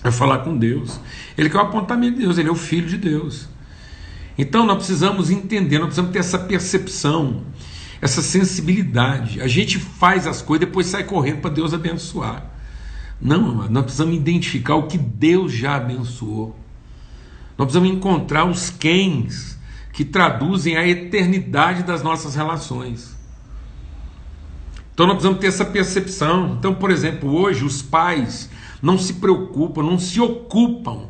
vai 0.02 0.12
falar 0.12 0.40
com 0.40 0.58
Deus. 0.58 1.00
Ele 1.38 1.50
quer 1.50 1.58
o 1.58 1.62
apontamento 1.62 2.16
de 2.16 2.22
Deus, 2.24 2.38
ele 2.38 2.50
é 2.50 2.52
o 2.52 2.56
filho 2.56 2.88
de 2.88 2.98
Deus. 2.98 3.48
Então 4.38 4.66
nós 4.66 4.78
precisamos 4.78 5.30
entender, 5.30 5.78
nós 5.78 5.88
precisamos 5.88 6.12
ter 6.12 6.20
essa 6.20 6.40
percepção, 6.40 7.44
essa 8.02 8.22
sensibilidade. 8.22 9.40
A 9.40 9.48
gente 9.48 9.78
faz 9.78 10.26
as 10.26 10.42
coisas 10.42 10.64
e 10.64 10.66
depois 10.66 10.88
sai 10.88 11.04
correndo 11.04 11.42
para 11.42 11.52
Deus 11.52 11.74
abençoar. 11.74 12.52
Não, 13.22 13.70
nós 13.70 13.84
precisamos 13.84 14.16
identificar 14.16 14.76
o 14.76 14.88
que 14.88 14.98
Deus 14.98 15.54
já 15.54 15.76
abençoou. 15.76 16.58
Nós 17.58 17.68
precisamos 17.68 17.90
encontrar 17.96 18.46
os 18.46 18.72
quens 18.72 19.53
que 19.94 20.04
traduzem 20.04 20.76
a 20.76 20.88
eternidade 20.88 21.84
das 21.84 22.02
nossas 22.02 22.34
relações. 22.36 23.16
Então 24.92 25.06
nós 25.06 25.16
precisamos 25.16 25.40
ter 25.40 25.48
essa 25.48 25.64
percepção. 25.64 26.58
Então, 26.60 26.74
por 26.74 26.90
exemplo, 26.90 27.32
hoje 27.32 27.64
os 27.64 27.82
pais 27.82 28.50
não 28.82 28.98
se 28.98 29.14
preocupam, 29.14 29.84
não 29.84 30.00
se 30.00 30.20
ocupam 30.20 31.08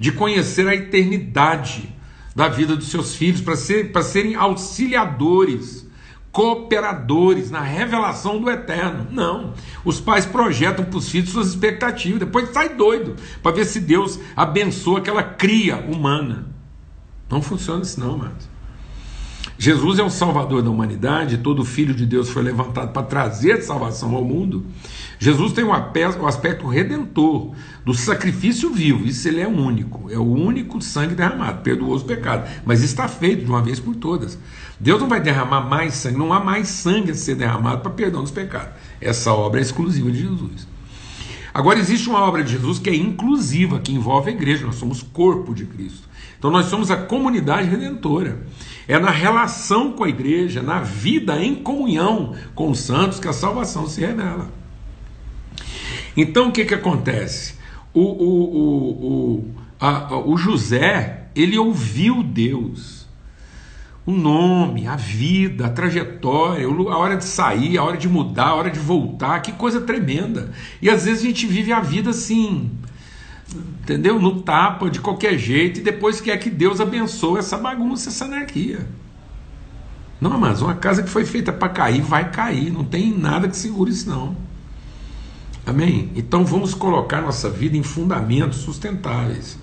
de 0.00 0.10
conhecer 0.10 0.66
a 0.66 0.74
eternidade 0.74 1.94
da 2.34 2.48
vida 2.48 2.74
dos 2.74 2.88
seus 2.88 3.14
filhos 3.14 3.42
para 3.42 3.54
ser, 3.54 3.92
serem 4.02 4.34
auxiliadores, 4.34 5.86
cooperadores 6.30 7.50
na 7.50 7.60
revelação 7.60 8.40
do 8.40 8.50
eterno. 8.50 9.06
Não. 9.10 9.52
Os 9.84 10.00
pais 10.00 10.24
projetam 10.24 10.86
para 10.86 10.96
os 10.98 11.10
filhos 11.10 11.30
suas 11.30 11.48
expectativas, 11.48 12.20
depois 12.20 12.50
sai 12.50 12.70
doido 12.70 13.16
para 13.42 13.52
ver 13.52 13.66
se 13.66 13.78
Deus 13.78 14.18
abençoa 14.34 14.98
aquela 14.98 15.22
cria 15.22 15.76
humana. 15.76 16.51
Não 17.32 17.40
funciona 17.40 17.80
assim, 17.80 17.98
não, 17.98 18.12
amados. 18.12 18.52
Jesus 19.56 19.98
é 19.98 20.02
o 20.02 20.10
Salvador 20.10 20.60
da 20.60 20.68
humanidade, 20.68 21.38
todo 21.38 21.64
filho 21.64 21.94
de 21.94 22.04
Deus 22.04 22.28
foi 22.28 22.42
levantado 22.42 22.92
para 22.92 23.02
trazer 23.02 23.62
salvação 23.62 24.14
ao 24.14 24.22
mundo. 24.22 24.66
Jesus 25.18 25.54
tem 25.54 25.64
o 25.64 25.72
aspecto 26.26 26.66
redentor 26.66 27.52
do 27.86 27.94
sacrifício 27.94 28.70
vivo, 28.70 29.06
isso 29.06 29.26
ele 29.28 29.40
é 29.40 29.48
único, 29.48 30.10
é 30.10 30.18
o 30.18 30.30
único 30.30 30.82
sangue 30.82 31.14
derramado, 31.14 31.62
perdoou 31.62 31.94
os 31.94 32.02
pecados, 32.02 32.50
mas 32.66 32.82
está 32.82 33.08
feito 33.08 33.46
de 33.46 33.50
uma 33.50 33.62
vez 33.62 33.80
por 33.80 33.96
todas. 33.96 34.38
Deus 34.78 35.00
não 35.00 35.08
vai 35.08 35.20
derramar 35.20 35.62
mais 35.62 35.94
sangue, 35.94 36.18
não 36.18 36.34
há 36.34 36.40
mais 36.44 36.68
sangue 36.68 37.12
a 37.12 37.14
ser 37.14 37.34
derramado 37.34 37.80
para 37.80 37.92
perdão 37.92 38.20
dos 38.20 38.30
pecados. 38.30 38.74
Essa 39.00 39.32
obra 39.32 39.58
é 39.58 39.62
exclusiva 39.62 40.10
de 40.10 40.18
Jesus. 40.18 40.68
Agora 41.54 41.78
existe 41.78 42.10
uma 42.10 42.20
obra 42.20 42.44
de 42.44 42.52
Jesus 42.52 42.78
que 42.78 42.90
é 42.90 42.94
inclusiva, 42.94 43.78
que 43.78 43.92
envolve 43.92 44.30
a 44.30 44.34
igreja, 44.34 44.66
nós 44.66 44.74
somos 44.74 45.02
corpo 45.02 45.54
de 45.54 45.64
Cristo. 45.64 46.11
Então 46.42 46.50
nós 46.50 46.66
somos 46.66 46.90
a 46.90 46.96
comunidade 46.96 47.68
redentora. 47.68 48.44
É 48.88 48.98
na 48.98 49.12
relação 49.12 49.92
com 49.92 50.02
a 50.02 50.08
igreja, 50.08 50.60
na 50.60 50.80
vida 50.80 51.40
em 51.40 51.54
comunhão 51.54 52.34
com 52.52 52.68
os 52.68 52.80
santos 52.80 53.20
que 53.20 53.28
a 53.28 53.32
salvação 53.32 53.86
se 53.86 54.00
revela. 54.00 54.50
Então 56.16 56.48
o 56.48 56.52
que, 56.52 56.64
que 56.64 56.74
acontece? 56.74 57.54
O, 57.94 58.00
o, 58.00 59.04
o, 59.06 59.54
a, 59.78 60.18
o 60.18 60.36
José, 60.36 61.28
ele 61.32 61.56
ouviu 61.56 62.24
Deus. 62.24 63.06
O 64.04 64.10
nome, 64.10 64.88
a 64.88 64.96
vida, 64.96 65.66
a 65.66 65.70
trajetória, 65.70 66.66
a 66.66 66.98
hora 66.98 67.16
de 67.16 67.24
sair, 67.24 67.78
a 67.78 67.84
hora 67.84 67.96
de 67.96 68.08
mudar, 68.08 68.48
a 68.48 68.54
hora 68.56 68.70
de 68.72 68.80
voltar, 68.80 69.42
que 69.42 69.52
coisa 69.52 69.80
tremenda. 69.82 70.50
E 70.82 70.90
às 70.90 71.04
vezes 71.04 71.22
a 71.22 71.26
gente 71.28 71.46
vive 71.46 71.72
a 71.72 71.78
vida 71.78 72.10
assim, 72.10 72.68
entendeu? 73.54 74.20
No 74.20 74.42
tapa, 74.42 74.90
de 74.90 75.00
qualquer 75.00 75.38
jeito, 75.38 75.80
e 75.80 75.82
depois 75.82 76.20
quer 76.20 76.36
que 76.38 76.50
Deus 76.50 76.80
abençoe 76.80 77.38
essa 77.38 77.56
bagunça, 77.56 78.08
essa 78.08 78.24
anarquia. 78.24 78.86
Não, 80.20 80.38
mas 80.38 80.62
uma 80.62 80.74
casa 80.74 81.02
que 81.02 81.10
foi 81.10 81.24
feita 81.24 81.52
para 81.52 81.68
cair, 81.68 82.00
vai 82.00 82.30
cair, 82.30 82.70
não 82.70 82.84
tem 82.84 83.16
nada 83.16 83.48
que 83.48 83.56
segure 83.56 83.90
isso, 83.90 84.08
não. 84.08 84.36
Amém? 85.66 86.10
Então 86.14 86.44
vamos 86.44 86.74
colocar 86.74 87.20
nossa 87.20 87.50
vida 87.50 87.76
em 87.76 87.82
fundamentos 87.82 88.58
sustentáveis. 88.58 89.58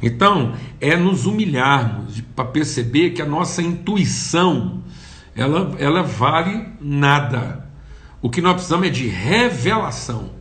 Então, 0.00 0.54
é 0.80 0.96
nos 0.96 1.26
humilharmos 1.26 2.20
para 2.34 2.44
perceber 2.44 3.10
que 3.10 3.20
a 3.20 3.26
nossa 3.26 3.60
intuição 3.60 4.82
ela, 5.34 5.74
ela 5.78 6.02
vale 6.02 6.66
nada. 6.80 7.68
O 8.20 8.28
que 8.28 8.40
nós 8.40 8.54
precisamos 8.54 8.88
é 8.88 8.90
de 8.90 9.06
revelação. 9.06 10.37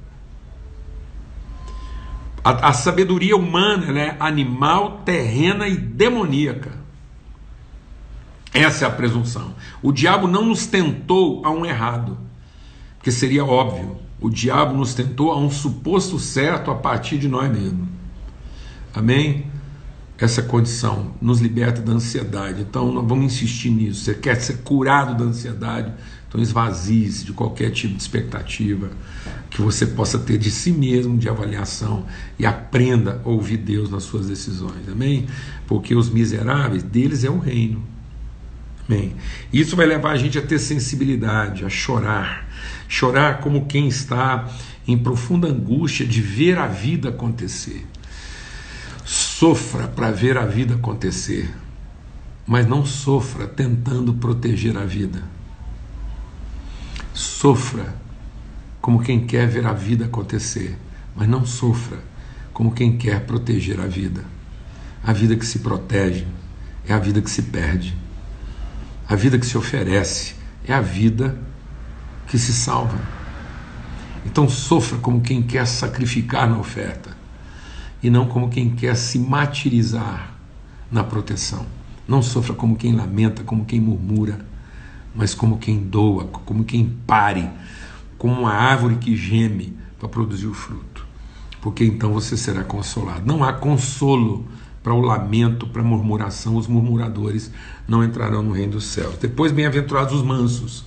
A, 2.47 2.69
a 2.69 2.73
sabedoria 2.73 3.35
humana 3.35 3.99
é 3.99 4.15
animal, 4.21 5.01
terrena 5.03 5.67
e 5.67 5.75
demoníaca. 5.75 6.71
Essa 8.53 8.85
é 8.85 8.87
a 8.87 8.91
presunção. 8.91 9.53
O 9.83 9.91
diabo 9.91 10.29
não 10.29 10.45
nos 10.45 10.65
tentou 10.65 11.45
a 11.45 11.51
um 11.51 11.65
errado, 11.65 12.17
porque 12.97 13.11
seria 13.11 13.43
óbvio. 13.43 13.97
O 14.21 14.29
diabo 14.29 14.73
nos 14.73 14.93
tentou 14.93 15.33
a 15.33 15.37
um 15.37 15.51
suposto 15.51 16.17
certo 16.17 16.71
a 16.71 16.75
partir 16.75 17.17
de 17.17 17.27
nós 17.27 17.51
mesmos. 17.51 17.89
Amém? 18.93 19.47
Essa 20.17 20.41
condição 20.41 21.11
nos 21.21 21.41
liberta 21.41 21.81
da 21.81 21.91
ansiedade. 21.91 22.61
Então, 22.61 22.93
nós 22.93 23.05
vamos 23.05 23.25
insistir 23.25 23.71
nisso. 23.71 24.05
Você 24.05 24.13
quer 24.13 24.35
ser 24.35 24.59
curado 24.59 25.21
da 25.21 25.29
ansiedade? 25.29 25.91
Então 26.27 26.41
esvazie-se 26.41 27.25
de 27.25 27.31
qualquer 27.31 27.71
tipo 27.71 27.95
de 27.95 28.01
expectativa 28.01 28.91
que 29.49 29.61
você 29.61 29.85
possa 29.85 30.19
ter 30.19 30.37
de 30.37 30.51
si 30.51 30.71
mesmo, 30.71 31.17
de 31.17 31.29
avaliação, 31.29 32.05
e 32.37 32.45
aprenda 32.45 33.21
a 33.23 33.29
ouvir 33.29 33.57
Deus 33.57 33.89
nas 33.89 34.03
suas 34.03 34.27
decisões. 34.27 34.87
Amém? 34.91 35.25
Porque 35.65 35.95
os 35.95 36.09
miseráveis, 36.09 36.83
deles 36.83 37.23
é 37.23 37.29
o 37.29 37.39
reino. 37.39 37.81
Amém? 38.87 39.15
Isso 39.51 39.75
vai 39.75 39.85
levar 39.85 40.11
a 40.11 40.17
gente 40.17 40.37
a 40.37 40.41
ter 40.41 40.59
sensibilidade, 40.59 41.65
a 41.65 41.69
chorar. 41.69 42.47
Chorar 42.89 43.39
como 43.39 43.65
quem 43.65 43.87
está 43.87 44.49
em 44.85 44.97
profunda 44.97 45.47
angústia 45.47 46.05
de 46.05 46.21
ver 46.21 46.57
a 46.57 46.67
vida 46.67 47.09
acontecer. 47.09 47.85
Sofra 49.05 49.87
para 49.87 50.11
ver 50.11 50.37
a 50.37 50.45
vida 50.45 50.75
acontecer, 50.75 51.49
mas 52.45 52.67
não 52.67 52.85
sofra 52.85 53.47
tentando 53.47 54.13
proteger 54.13 54.77
a 54.77 54.83
vida 54.83 55.36
Sofra 57.39 57.93
como 58.81 58.99
quem 58.99 59.27
quer 59.27 59.47
ver 59.47 59.67
a 59.67 59.71
vida 59.71 60.05
acontecer, 60.05 60.75
mas 61.15 61.29
não 61.29 61.45
sofra 61.45 61.99
como 62.51 62.71
quem 62.71 62.97
quer 62.97 63.27
proteger 63.27 63.79
a 63.79 63.85
vida. 63.85 64.25
A 65.03 65.13
vida 65.13 65.35
que 65.35 65.45
se 65.45 65.59
protege 65.59 66.25
é 66.87 66.93
a 66.93 66.97
vida 66.97 67.21
que 67.21 67.29
se 67.29 67.43
perde. 67.43 67.95
A 69.07 69.15
vida 69.15 69.37
que 69.37 69.45
se 69.45 69.55
oferece 69.55 70.33
é 70.65 70.73
a 70.73 70.81
vida 70.81 71.37
que 72.25 72.39
se 72.39 72.51
salva. 72.51 72.97
Então 74.25 74.49
sofra 74.49 74.97
como 74.97 75.21
quem 75.21 75.43
quer 75.43 75.67
sacrificar 75.67 76.49
na 76.49 76.57
oferta 76.57 77.15
e 78.01 78.09
não 78.09 78.25
como 78.25 78.49
quem 78.49 78.71
quer 78.71 78.95
se 78.95 79.19
martirizar 79.19 80.33
na 80.91 81.03
proteção. 81.03 81.67
Não 82.07 82.23
sofra 82.23 82.55
como 82.55 82.75
quem 82.75 82.95
lamenta, 82.95 83.43
como 83.43 83.63
quem 83.63 83.79
murmura 83.79 84.43
mas 85.17 85.33
como 85.33 85.57
quem 85.57 85.79
doa, 85.79 86.25
como 86.25 86.63
quem 86.63 86.85
pare, 87.07 87.49
como 88.19 88.39
uma 88.39 88.53
árvore 88.53 88.95
que 88.97 89.17
geme 89.17 89.75
para 89.99 90.07
produzir 90.07 90.45
o 90.45 90.53
fruto. 90.53 91.05
Porque 91.59 91.83
então 91.83 92.13
você 92.13 92.37
será 92.37 92.63
consolado. 92.63 93.25
Não 93.25 93.43
há 93.43 93.51
consolo 93.51 94.45
para 94.83 94.93
o 94.93 95.01
lamento, 95.01 95.67
para 95.67 95.81
a 95.81 95.85
murmuração, 95.85 96.55
os 96.55 96.67
murmuradores 96.67 97.51
não 97.87 98.03
entrarão 98.03 98.43
no 98.43 98.51
reino 98.51 98.73
dos 98.73 98.85
céus. 98.85 99.17
Depois, 99.17 99.51
bem-aventurados 99.51 100.13
os 100.13 100.21
mansos. 100.21 100.85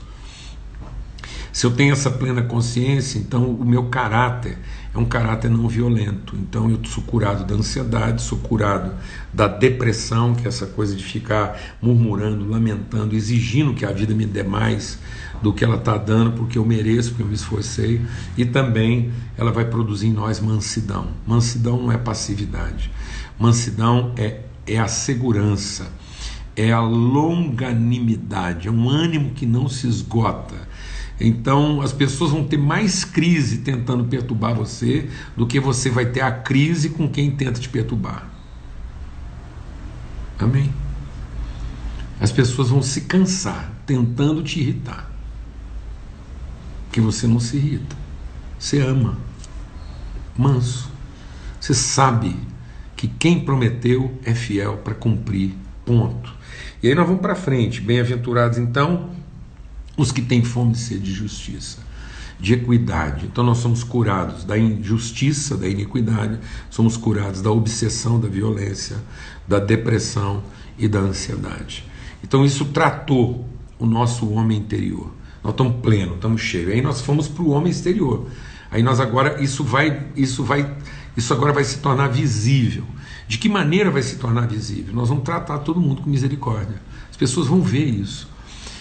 Se 1.60 1.66
eu 1.66 1.70
tenho 1.70 1.92
essa 1.92 2.10
plena 2.10 2.40
consciência, 2.40 3.18
então 3.18 3.44
o 3.44 3.66
meu 3.66 3.90
caráter 3.90 4.56
é 4.94 4.98
um 4.98 5.04
caráter 5.04 5.50
não 5.50 5.68
violento. 5.68 6.34
Então 6.34 6.70
eu 6.70 6.80
sou 6.86 7.04
curado 7.04 7.44
da 7.44 7.54
ansiedade, 7.54 8.22
sou 8.22 8.38
curado 8.38 8.94
da 9.30 9.46
depressão, 9.46 10.34
que 10.34 10.46
é 10.46 10.48
essa 10.48 10.64
coisa 10.64 10.96
de 10.96 11.04
ficar 11.04 11.60
murmurando, 11.82 12.48
lamentando, 12.48 13.14
exigindo 13.14 13.74
que 13.74 13.84
a 13.84 13.92
vida 13.92 14.14
me 14.14 14.24
dê 14.24 14.42
mais 14.42 14.98
do 15.42 15.52
que 15.52 15.62
ela 15.62 15.76
está 15.76 15.98
dando, 15.98 16.32
porque 16.32 16.56
eu 16.56 16.64
mereço, 16.64 17.10
porque 17.10 17.24
eu 17.24 17.28
me 17.28 17.34
esforcei. 17.34 18.00
E 18.38 18.46
também 18.46 19.12
ela 19.36 19.52
vai 19.52 19.66
produzir 19.66 20.06
em 20.06 20.14
nós 20.14 20.40
mansidão. 20.40 21.08
Mansidão 21.26 21.76
não 21.76 21.92
é 21.92 21.98
passividade. 21.98 22.90
Mansidão 23.38 24.14
é, 24.16 24.40
é 24.66 24.78
a 24.78 24.88
segurança, 24.88 25.92
é 26.56 26.72
a 26.72 26.80
longanimidade, 26.80 28.66
é 28.66 28.70
um 28.70 28.88
ânimo 28.88 29.32
que 29.32 29.44
não 29.44 29.68
se 29.68 29.86
esgota 29.86 30.69
então 31.20 31.82
as 31.82 31.92
pessoas 31.92 32.30
vão 32.30 32.44
ter 32.44 32.56
mais 32.56 33.04
crise 33.04 33.58
tentando 33.58 34.04
perturbar 34.04 34.54
você 34.54 35.08
do 35.36 35.46
que 35.46 35.60
você 35.60 35.90
vai 35.90 36.06
ter 36.06 36.22
a 36.22 36.32
crise 36.32 36.88
com 36.90 37.08
quem 37.08 37.30
tenta 37.30 37.60
te 37.60 37.68
perturbar. 37.68 38.30
Amém? 40.38 40.72
As 42.18 42.32
pessoas 42.32 42.70
vão 42.70 42.82
se 42.82 43.02
cansar 43.02 43.70
tentando 43.84 44.42
te 44.42 44.60
irritar. 44.60 45.10
Porque 46.86 47.00
você 47.00 47.26
não 47.26 47.38
se 47.38 47.56
irrita. 47.56 47.96
Você 48.58 48.80
ama. 48.80 49.18
Manso. 50.36 50.90
Você 51.60 51.74
sabe 51.74 52.34
que 52.96 53.06
quem 53.06 53.44
prometeu 53.44 54.18
é 54.24 54.34
fiel 54.34 54.78
para 54.78 54.94
cumprir. 54.94 55.54
Ponto. 55.84 56.34
E 56.82 56.88
aí 56.88 56.94
nós 56.94 57.06
vamos 57.06 57.20
para 57.20 57.34
frente. 57.34 57.80
Bem-aventurados 57.80 58.58
então 58.58 59.10
os 60.00 60.10
que 60.10 60.22
têm 60.22 60.42
fome 60.42 60.72
e 60.72 60.76
sede 60.76 61.02
de 61.02 61.12
justiça, 61.12 61.78
de 62.38 62.54
equidade. 62.54 63.26
Então 63.26 63.44
nós 63.44 63.58
somos 63.58 63.84
curados 63.84 64.44
da 64.44 64.58
injustiça, 64.58 65.56
da 65.56 65.68
iniquidade, 65.68 66.38
somos 66.70 66.96
curados 66.96 67.42
da 67.42 67.50
obsessão, 67.50 68.18
da 68.18 68.28
violência, 68.28 68.96
da 69.46 69.58
depressão 69.58 70.42
e 70.78 70.88
da 70.88 71.00
ansiedade. 71.00 71.84
Então 72.24 72.44
isso 72.44 72.64
tratou 72.66 73.46
o 73.78 73.86
nosso 73.86 74.30
homem 74.30 74.58
interior. 74.58 75.12
Nós 75.44 75.52
estamos 75.52 75.76
plenos, 75.82 76.14
estamos 76.14 76.40
cheios. 76.40 76.72
Aí 76.72 76.80
nós 76.80 77.00
fomos 77.00 77.28
para 77.28 77.42
o 77.42 77.50
homem 77.50 77.70
exterior. 77.70 78.26
Aí 78.70 78.82
nós 78.82 79.00
agora 79.00 79.42
isso 79.42 79.64
vai, 79.64 80.06
isso 80.16 80.44
vai, 80.44 80.74
isso 81.16 81.32
agora 81.32 81.52
vai 81.52 81.64
se 81.64 81.78
tornar 81.78 82.08
visível. 82.08 82.84
De 83.28 83.36
que 83.38 83.48
maneira 83.48 83.90
vai 83.90 84.02
se 84.02 84.16
tornar 84.16 84.46
visível? 84.46 84.94
Nós 84.94 85.08
vamos 85.08 85.24
tratar 85.24 85.58
todo 85.58 85.80
mundo 85.80 86.02
com 86.02 86.10
misericórdia. 86.10 86.80
As 87.10 87.16
pessoas 87.16 87.46
vão 87.46 87.60
ver 87.60 87.84
isso. 87.84 88.28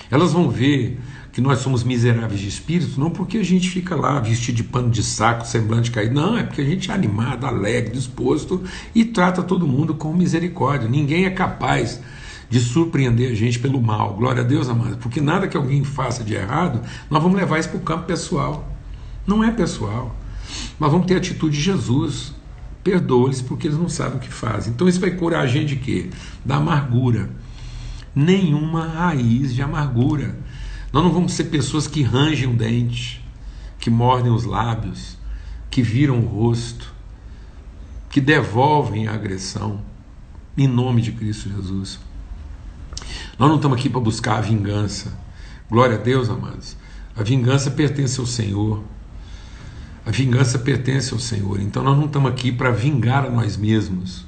Elas 0.09 0.33
vão 0.33 0.49
ver 0.49 0.99
que 1.39 1.41
nós 1.41 1.59
somos 1.59 1.85
miseráveis 1.85 2.41
de 2.41 2.49
espírito, 2.49 2.99
não 2.99 3.09
porque 3.09 3.37
a 3.37 3.43
gente 3.43 3.69
fica 3.69 3.95
lá 3.95 4.19
vestido 4.19 4.57
de 4.57 4.63
pano 4.65 4.89
de 4.89 5.01
saco, 5.01 5.47
semblante 5.47 5.89
caído, 5.89 6.13
não, 6.13 6.37
é 6.37 6.43
porque 6.43 6.59
a 6.59 6.65
gente 6.65 6.91
é 6.91 6.93
animado, 6.93 7.45
alegre, 7.45 7.91
disposto 7.91 8.61
e 8.93 9.05
trata 9.05 9.41
todo 9.41 9.65
mundo 9.65 9.95
com 9.95 10.13
misericórdia. 10.13 10.89
Ninguém 10.89 11.23
é 11.23 11.29
capaz 11.29 12.01
de 12.49 12.59
surpreender 12.59 13.31
a 13.31 13.33
gente 13.33 13.57
pelo 13.57 13.81
mal. 13.81 14.15
Glória 14.15 14.41
a 14.41 14.45
Deus, 14.45 14.67
amado, 14.67 14.97
porque 14.97 15.21
nada 15.21 15.47
que 15.47 15.55
alguém 15.55 15.81
faça 15.85 16.25
de 16.25 16.33
errado, 16.33 16.81
nós 17.09 17.23
vamos 17.23 17.39
levar 17.39 17.57
isso 17.57 17.69
para 17.69 17.77
o 17.77 17.83
campo 17.83 18.03
pessoal. 18.03 18.69
Não 19.25 19.41
é 19.41 19.49
pessoal. 19.49 20.13
Nós 20.77 20.91
vamos 20.91 21.07
ter 21.07 21.13
a 21.13 21.17
atitude 21.19 21.55
de 21.55 21.63
Jesus. 21.63 22.33
Perdoa-lhes 22.83 23.41
porque 23.41 23.67
eles 23.67 23.77
não 23.77 23.87
sabem 23.87 24.17
o 24.17 24.19
que 24.19 24.33
fazem. 24.33 24.73
Então 24.73 24.89
isso 24.89 24.99
vai 24.99 25.11
curar 25.11 25.43
a 25.43 25.47
gente 25.47 25.67
de 25.67 25.75
quê? 25.77 26.09
Da 26.43 26.57
amargura 26.57 27.29
nenhuma 28.15 28.85
raiz 28.85 29.53
de 29.53 29.61
amargura. 29.61 30.35
Nós 30.91 31.03
não 31.03 31.11
vamos 31.11 31.33
ser 31.33 31.45
pessoas 31.45 31.87
que 31.87 32.01
rangem 32.01 32.49
o 32.49 32.55
dente, 32.55 33.23
que 33.79 33.89
mordem 33.89 34.31
os 34.31 34.43
lábios, 34.43 35.17
que 35.69 35.81
viram 35.81 36.19
o 36.19 36.25
rosto, 36.25 36.93
que 38.09 38.19
devolvem 38.19 39.07
a 39.07 39.13
agressão, 39.13 39.81
em 40.57 40.67
nome 40.67 41.01
de 41.01 41.11
Cristo 41.11 41.49
Jesus. 41.49 41.99
Nós 43.37 43.47
não 43.47 43.57
estamos 43.57 43.77
aqui 43.77 43.89
para 43.89 44.01
buscar 44.01 44.37
a 44.37 44.41
vingança. 44.41 45.17
Glória 45.69 45.95
a 45.95 45.99
Deus, 45.99 46.29
amados. 46.29 46.75
A 47.15 47.23
vingança 47.23 47.69
pertence 47.69 48.19
ao 48.19 48.25
Senhor. 48.25 48.83
A 50.05 50.11
vingança 50.11 50.57
pertence 50.57 51.13
ao 51.13 51.19
Senhor. 51.19 51.61
Então 51.61 51.83
nós 51.83 51.97
não 51.97 52.05
estamos 52.05 52.31
aqui 52.31 52.51
para 52.51 52.71
vingar 52.71 53.25
a 53.25 53.29
nós 53.29 53.55
mesmos 53.55 54.25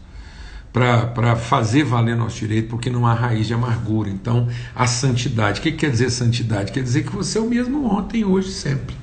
para 0.71 1.35
fazer 1.35 1.83
valer 1.83 2.15
nosso 2.15 2.39
direito, 2.39 2.69
porque 2.69 2.89
não 2.89 3.05
há 3.05 3.13
raiz 3.13 3.47
de 3.47 3.53
amargura. 3.53 4.09
Então, 4.09 4.47
a 4.75 4.87
santidade. 4.87 5.59
O 5.59 5.63
que 5.63 5.71
quer 5.71 5.91
dizer 5.91 6.09
santidade? 6.09 6.71
Quer 6.71 6.83
dizer 6.83 7.03
que 7.03 7.13
você 7.13 7.37
é 7.37 7.41
o 7.41 7.49
mesmo 7.49 7.85
ontem, 7.85 8.23
hoje, 8.23 8.51
sempre. 8.51 8.95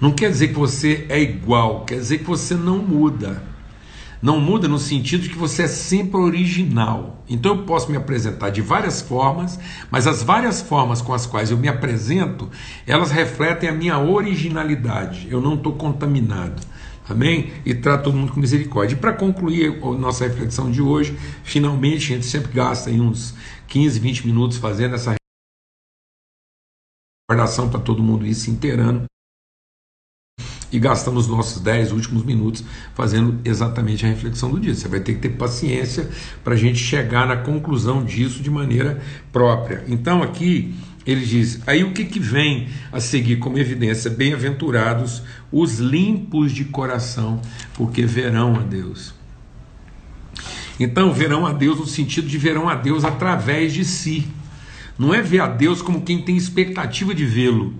Não 0.00 0.12
quer 0.12 0.30
dizer 0.30 0.48
que 0.48 0.54
você 0.54 1.06
é 1.08 1.20
igual, 1.20 1.84
quer 1.84 1.96
dizer 1.96 2.18
que 2.18 2.24
você 2.24 2.54
não 2.54 2.78
muda. 2.78 3.42
Não 4.20 4.40
muda 4.40 4.66
no 4.66 4.78
sentido 4.78 5.22
de 5.22 5.28
que 5.28 5.38
você 5.38 5.62
é 5.62 5.68
sempre 5.68 6.18
original. 6.18 7.24
Então 7.28 7.56
eu 7.56 7.62
posso 7.62 7.90
me 7.90 7.96
apresentar 7.96 8.50
de 8.50 8.60
várias 8.60 9.00
formas, 9.00 9.58
mas 9.90 10.08
as 10.08 10.22
várias 10.24 10.60
formas 10.60 11.00
com 11.00 11.14
as 11.14 11.24
quais 11.24 11.52
eu 11.52 11.56
me 11.56 11.68
apresento, 11.68 12.50
elas 12.84 13.12
refletem 13.12 13.68
a 13.68 13.72
minha 13.72 13.98
originalidade. 13.98 15.28
Eu 15.30 15.40
não 15.40 15.54
estou 15.54 15.74
contaminado. 15.74 16.60
Amém? 17.08 17.52
E 17.64 17.74
trata 17.74 18.04
todo 18.04 18.16
mundo 18.16 18.32
com 18.32 18.40
misericórdia. 18.40 18.94
E 18.94 18.98
para 18.98 19.12
concluir 19.12 19.82
a 19.82 19.90
nossa 19.92 20.26
reflexão 20.26 20.70
de 20.70 20.82
hoje, 20.82 21.16
finalmente 21.42 22.12
a 22.12 22.16
gente 22.16 22.26
sempre 22.26 22.52
gasta 22.52 22.90
uns 22.90 23.34
15, 23.66 23.98
20 23.98 24.26
minutos 24.26 24.58
fazendo 24.58 24.94
essa 24.94 25.14
recordação 27.30 27.68
para 27.70 27.80
todo 27.80 28.02
mundo 28.02 28.26
ir 28.26 28.34
se 28.34 28.50
inteirando. 28.50 29.04
E 30.70 30.78
gastamos 30.78 31.24
os 31.24 31.30
nossos 31.30 31.62
10 31.62 31.92
últimos 31.92 32.22
minutos 32.24 32.62
fazendo 32.94 33.40
exatamente 33.42 34.04
a 34.04 34.08
reflexão 34.08 34.50
do 34.50 34.60
dia. 34.60 34.74
Você 34.74 34.86
vai 34.86 35.00
ter 35.00 35.14
que 35.14 35.20
ter 35.20 35.30
paciência 35.30 36.10
para 36.44 36.52
a 36.52 36.56
gente 36.56 36.78
chegar 36.78 37.26
na 37.26 37.38
conclusão 37.38 38.04
disso 38.04 38.42
de 38.42 38.50
maneira 38.50 39.02
própria. 39.32 39.82
Então, 39.88 40.22
aqui 40.22 40.74
ele 41.08 41.24
diz: 41.24 41.60
aí 41.66 41.82
o 41.82 41.92
que, 41.92 42.04
que 42.04 42.20
vem 42.20 42.68
a 42.92 43.00
seguir 43.00 43.36
como 43.36 43.58
evidência? 43.58 44.10
Bem-aventurados 44.10 45.22
os 45.50 45.78
limpos 45.78 46.52
de 46.52 46.66
coração, 46.66 47.40
porque 47.72 48.04
verão 48.04 48.56
a 48.56 48.58
Deus. 48.58 49.14
Então, 50.78 51.10
verão 51.10 51.46
a 51.46 51.52
Deus 51.54 51.78
no 51.78 51.86
sentido 51.86 52.28
de 52.28 52.36
verão 52.36 52.68
a 52.68 52.74
Deus 52.74 53.06
através 53.06 53.72
de 53.72 53.86
si. 53.86 54.28
Não 54.98 55.14
é 55.14 55.22
ver 55.22 55.40
a 55.40 55.46
Deus 55.46 55.80
como 55.80 56.02
quem 56.02 56.20
tem 56.20 56.36
expectativa 56.36 57.14
de 57.14 57.24
vê-lo, 57.24 57.72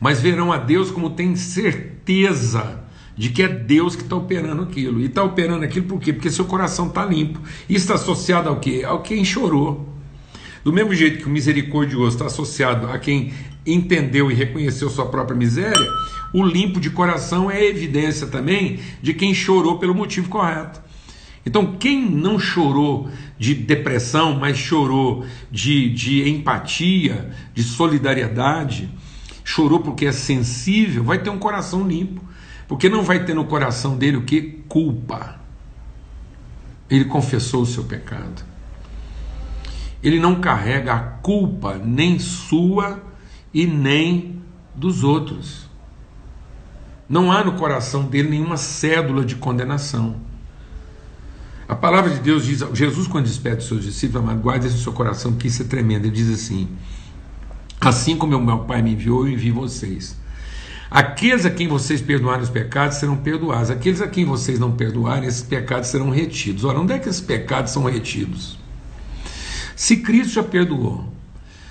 mas 0.00 0.20
verão 0.20 0.50
a 0.50 0.58
Deus 0.58 0.90
como 0.90 1.10
tem 1.10 1.36
certeza 1.36 2.82
de 3.16 3.30
que 3.30 3.44
é 3.44 3.48
Deus 3.48 3.94
que 3.94 4.02
está 4.02 4.16
operando 4.16 4.62
aquilo. 4.62 5.00
E 5.00 5.06
está 5.06 5.22
operando 5.22 5.64
aquilo 5.64 5.86
por 5.86 6.00
quê? 6.00 6.12
Porque 6.12 6.30
seu 6.30 6.46
coração 6.46 6.88
está 6.88 7.04
limpo. 7.04 7.40
E 7.68 7.76
está 7.76 7.94
associado 7.94 8.48
ao 8.48 8.58
quê? 8.58 8.82
Ao 8.84 9.02
quem 9.02 9.24
chorou. 9.24 9.91
Do 10.64 10.72
mesmo 10.72 10.94
jeito 10.94 11.18
que 11.18 11.26
o 11.26 11.30
misericordioso 11.30 12.16
está 12.16 12.26
associado 12.26 12.86
a 12.88 12.98
quem 12.98 13.32
entendeu 13.66 14.30
e 14.30 14.34
reconheceu 14.34 14.88
sua 14.88 15.06
própria 15.06 15.36
miséria, 15.36 15.88
o 16.32 16.44
limpo 16.44 16.80
de 16.80 16.90
coração 16.90 17.50
é 17.50 17.64
evidência 17.64 18.26
também 18.28 18.78
de 19.02 19.12
quem 19.12 19.34
chorou 19.34 19.78
pelo 19.78 19.94
motivo 19.94 20.28
correto. 20.28 20.80
Então, 21.44 21.76
quem 21.76 22.08
não 22.08 22.38
chorou 22.38 23.10
de 23.36 23.54
depressão, 23.54 24.38
mas 24.38 24.56
chorou 24.56 25.26
de, 25.50 25.90
de 25.90 26.28
empatia, 26.28 27.32
de 27.52 27.64
solidariedade, 27.64 28.88
chorou 29.44 29.80
porque 29.80 30.06
é 30.06 30.12
sensível, 30.12 31.02
vai 31.02 31.18
ter 31.18 31.30
um 31.30 31.38
coração 31.38 31.86
limpo. 31.86 32.22
Porque 32.68 32.88
não 32.88 33.02
vai 33.02 33.24
ter 33.24 33.34
no 33.34 33.44
coração 33.44 33.96
dele 33.98 34.16
o 34.16 34.22
que? 34.22 34.62
Culpa. 34.68 35.40
Ele 36.88 37.04
confessou 37.06 37.62
o 37.62 37.66
seu 37.66 37.82
pecado 37.82 38.51
ele 40.02 40.18
não 40.18 40.40
carrega 40.40 40.94
a 40.94 41.00
culpa 41.00 41.80
nem 41.82 42.18
sua 42.18 43.02
e 43.54 43.66
nem 43.66 44.42
dos 44.74 45.04
outros. 45.04 45.70
Não 47.08 47.30
há 47.30 47.44
no 47.44 47.52
coração 47.52 48.04
dele 48.04 48.30
nenhuma 48.30 48.56
cédula 48.56 49.24
de 49.24 49.36
condenação. 49.36 50.16
A 51.68 51.74
palavra 51.74 52.10
de 52.10 52.20
Deus 52.20 52.44
diz, 52.44 52.64
Jesus 52.72 53.06
quando 53.06 53.26
despede 53.26 53.58
os 53.58 53.68
seus 53.68 53.84
discípulos, 53.84 54.24
amado, 54.24 54.40
guarde 54.40 54.66
isso 54.66 54.78
seu 54.78 54.92
coração, 54.92 55.32
que 55.32 55.46
isso 55.46 55.62
é 55.62 55.64
tremendo. 55.64 56.06
Ele 56.06 56.14
diz 56.14 56.30
assim: 56.30 56.68
Assim 57.80 58.16
como 58.16 58.38
meu 58.38 58.58
Pai 58.60 58.82
me 58.82 58.92
enviou, 58.92 59.26
eu 59.26 59.32
envio 59.32 59.54
vocês. 59.54 60.16
Aqueles 60.90 61.46
a 61.46 61.50
quem 61.50 61.68
vocês 61.68 62.02
perdoarem 62.02 62.42
os 62.42 62.50
pecados 62.50 62.98
serão 62.98 63.16
perdoados. 63.16 63.70
Aqueles 63.70 64.02
a 64.02 64.06
quem 64.06 64.24
vocês 64.24 64.58
não 64.58 64.72
perdoarem, 64.72 65.26
esses 65.26 65.42
pecados 65.42 65.88
serão 65.88 66.10
retidos. 66.10 66.64
Ora, 66.64 66.78
onde 66.78 66.92
é 66.92 66.98
que 66.98 67.08
esses 67.08 67.20
pecados 67.20 67.72
são 67.72 67.84
retidos? 67.84 68.58
Se 69.82 69.96
Cristo 69.96 70.34
já 70.34 70.44
perdoou, 70.44 71.12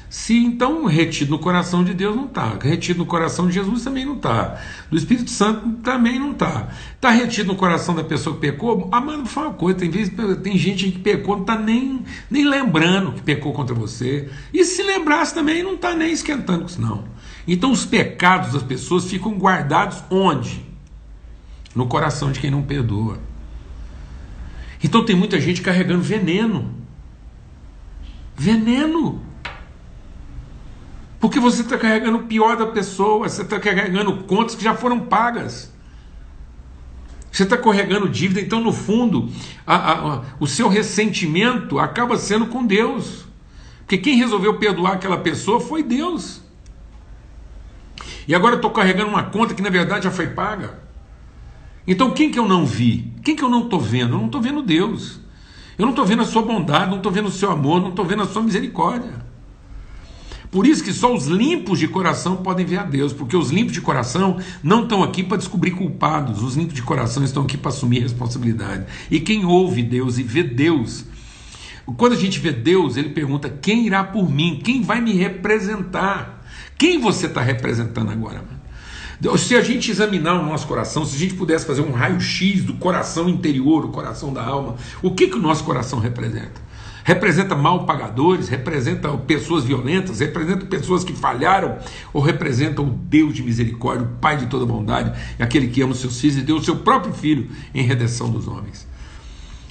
Se 0.09 0.35
então 0.35 0.83
retido 0.83 1.31
no 1.31 1.39
coração 1.39 1.81
de 1.81 1.93
Deus 1.93 2.13
não 2.13 2.25
está, 2.25 2.57
retido 2.61 2.99
no 2.99 3.05
coração 3.05 3.47
de 3.47 3.53
Jesus 3.53 3.85
também 3.85 4.05
não 4.05 4.17
está, 4.17 4.59
do 4.89 4.97
Espírito 4.97 5.31
Santo 5.31 5.77
também 5.81 6.19
não 6.19 6.33
está. 6.33 6.67
Está 6.93 7.09
retido 7.09 7.47
no 7.47 7.55
coração 7.55 7.95
da 7.95 8.03
pessoa 8.03 8.35
que 8.35 8.41
pecou? 8.41 8.89
Ah, 8.91 8.99
mano, 8.99 9.25
fala 9.25 9.47
uma 9.47 9.53
coisa: 9.53 9.79
tem, 9.79 9.89
vezes, 9.89 10.13
tem 10.43 10.57
gente 10.57 10.91
que 10.91 10.99
pecou, 10.99 11.35
não 11.35 11.43
está 11.43 11.57
nem, 11.57 12.03
nem 12.29 12.43
lembrando 12.43 13.13
que 13.13 13.21
pecou 13.21 13.53
contra 13.53 13.73
você. 13.73 14.29
E 14.53 14.65
se 14.65 14.83
lembrasse 14.83 15.33
também, 15.33 15.63
não 15.63 15.75
está 15.75 15.95
nem 15.95 16.11
esquentando 16.11 16.65
isso, 16.65 16.81
não. 16.81 17.05
Então 17.47 17.71
os 17.71 17.85
pecados 17.85 18.51
das 18.51 18.63
pessoas 18.63 19.05
ficam 19.05 19.35
guardados 19.35 20.03
onde? 20.09 20.65
No 21.73 21.87
coração 21.87 22.33
de 22.33 22.41
quem 22.41 22.51
não 22.51 22.61
perdoa. 22.61 23.17
Então 24.83 25.05
tem 25.05 25.15
muita 25.15 25.39
gente 25.39 25.61
carregando 25.61 26.03
veneno. 26.03 26.80
Veneno. 28.41 29.21
Porque 31.19 31.39
você 31.39 31.61
está 31.61 31.77
carregando 31.77 32.17
o 32.17 32.23
pior 32.23 32.57
da 32.57 32.65
pessoa, 32.65 33.29
você 33.29 33.43
está 33.43 33.59
carregando 33.59 34.23
contas 34.23 34.55
que 34.55 34.63
já 34.63 34.73
foram 34.73 34.99
pagas. 35.01 35.71
Você 37.31 37.43
está 37.43 37.55
carregando 37.55 38.09
dívida, 38.09 38.41
então 38.41 38.59
no 38.59 38.73
fundo 38.73 39.29
a, 39.65 39.75
a, 39.75 40.13
a, 40.15 40.21
o 40.39 40.47
seu 40.47 40.67
ressentimento 40.67 41.77
acaba 41.77 42.17
sendo 42.17 42.47
com 42.47 42.65
Deus. 42.65 43.27
Porque 43.81 43.99
quem 43.99 44.17
resolveu 44.17 44.57
perdoar 44.57 44.93
aquela 44.93 45.19
pessoa 45.19 45.61
foi 45.61 45.83
Deus. 45.83 46.41
E 48.27 48.33
agora 48.33 48.55
eu 48.55 48.57
estou 48.57 48.71
carregando 48.71 49.11
uma 49.11 49.25
conta 49.25 49.53
que 49.53 49.61
na 49.61 49.69
verdade 49.69 50.05
já 50.05 50.11
foi 50.11 50.27
paga. 50.27 50.79
Então 51.85 52.09
quem 52.09 52.31
que 52.31 52.39
eu 52.39 52.47
não 52.47 52.65
vi? 52.65 53.13
Quem 53.23 53.35
que 53.35 53.43
eu 53.43 53.49
não 53.49 53.65
estou 53.65 53.79
vendo? 53.79 54.15
Eu 54.15 54.17
não 54.17 54.25
estou 54.25 54.41
vendo 54.41 54.63
Deus. 54.63 55.20
Eu 55.81 55.85
não 55.87 55.93
estou 55.93 56.05
vendo 56.05 56.21
a 56.21 56.25
sua 56.25 56.43
bondade, 56.43 56.91
não 56.91 56.97
estou 56.97 57.11
vendo 57.11 57.27
o 57.27 57.31
seu 57.31 57.49
amor, 57.49 57.81
não 57.81 57.89
estou 57.89 58.05
vendo 58.05 58.21
a 58.21 58.27
sua 58.27 58.43
misericórdia. 58.43 59.13
Por 60.51 60.67
isso 60.67 60.83
que 60.83 60.93
só 60.93 61.11
os 61.11 61.25
limpos 61.25 61.79
de 61.79 61.87
coração 61.87 62.35
podem 62.35 62.63
ver 62.63 62.77
a 62.77 62.83
Deus, 62.83 63.11
porque 63.11 63.35
os 63.35 63.49
limpos 63.49 63.73
de 63.73 63.81
coração 63.81 64.37
não 64.61 64.83
estão 64.83 65.01
aqui 65.01 65.23
para 65.23 65.37
descobrir 65.37 65.71
culpados, 65.71 66.43
os 66.43 66.55
limpos 66.55 66.75
de 66.75 66.83
coração 66.83 67.23
estão 67.23 67.41
aqui 67.41 67.57
para 67.57 67.69
assumir 67.69 67.97
responsabilidade. 67.97 68.85
E 69.09 69.19
quem 69.19 69.43
ouve 69.43 69.81
Deus 69.81 70.19
e 70.19 70.23
vê 70.23 70.43
Deus, 70.43 71.03
quando 71.97 72.13
a 72.13 72.17
gente 72.17 72.39
vê 72.39 72.51
Deus, 72.51 72.95
ele 72.95 73.09
pergunta: 73.09 73.49
quem 73.49 73.87
irá 73.87 74.03
por 74.03 74.29
mim? 74.29 74.61
Quem 74.63 74.83
vai 74.83 75.01
me 75.01 75.13
representar? 75.13 76.45
Quem 76.77 76.99
você 76.99 77.25
está 77.25 77.41
representando 77.41 78.11
agora? 78.11 78.43
Se 79.37 79.55
a 79.55 79.61
gente 79.61 79.91
examinar 79.91 80.41
o 80.41 80.45
nosso 80.45 80.65
coração, 80.65 81.05
se 81.05 81.15
a 81.15 81.19
gente 81.19 81.35
pudesse 81.35 81.65
fazer 81.65 81.81
um 81.81 81.91
raio-x 81.91 82.63
do 82.63 82.73
coração 82.73 83.29
interior, 83.29 83.85
o 83.85 83.89
coração 83.89 84.33
da 84.33 84.43
alma, 84.43 84.75
o 85.01 85.11
que, 85.11 85.27
que 85.27 85.37
o 85.37 85.41
nosso 85.41 85.63
coração 85.63 85.99
representa? 85.99 86.59
Representa 87.03 87.55
mal 87.55 87.85
pagadores, 87.85 88.47
representa 88.47 89.09
pessoas 89.17 89.63
violentas, 89.63 90.19
representa 90.19 90.65
pessoas 90.65 91.03
que 91.03 91.13
falharam, 91.13 91.77
ou 92.11 92.21
representa 92.21 92.81
o 92.81 92.85
Deus 92.85 93.33
de 93.33 93.43
misericórdia, 93.43 94.05
o 94.05 94.19
Pai 94.19 94.37
de 94.37 94.47
toda 94.47 94.65
bondade, 94.65 95.11
aquele 95.39 95.67
que 95.67 95.81
ama 95.81 95.91
os 95.91 95.99
seus 95.99 96.19
filhos 96.19 96.37
e 96.37 96.41
deu 96.41 96.57
o 96.57 96.63
seu 96.63 96.77
próprio 96.77 97.13
filho 97.13 97.47
em 97.73 97.83
redenção 97.83 98.29
dos 98.29 98.47
homens. 98.47 98.87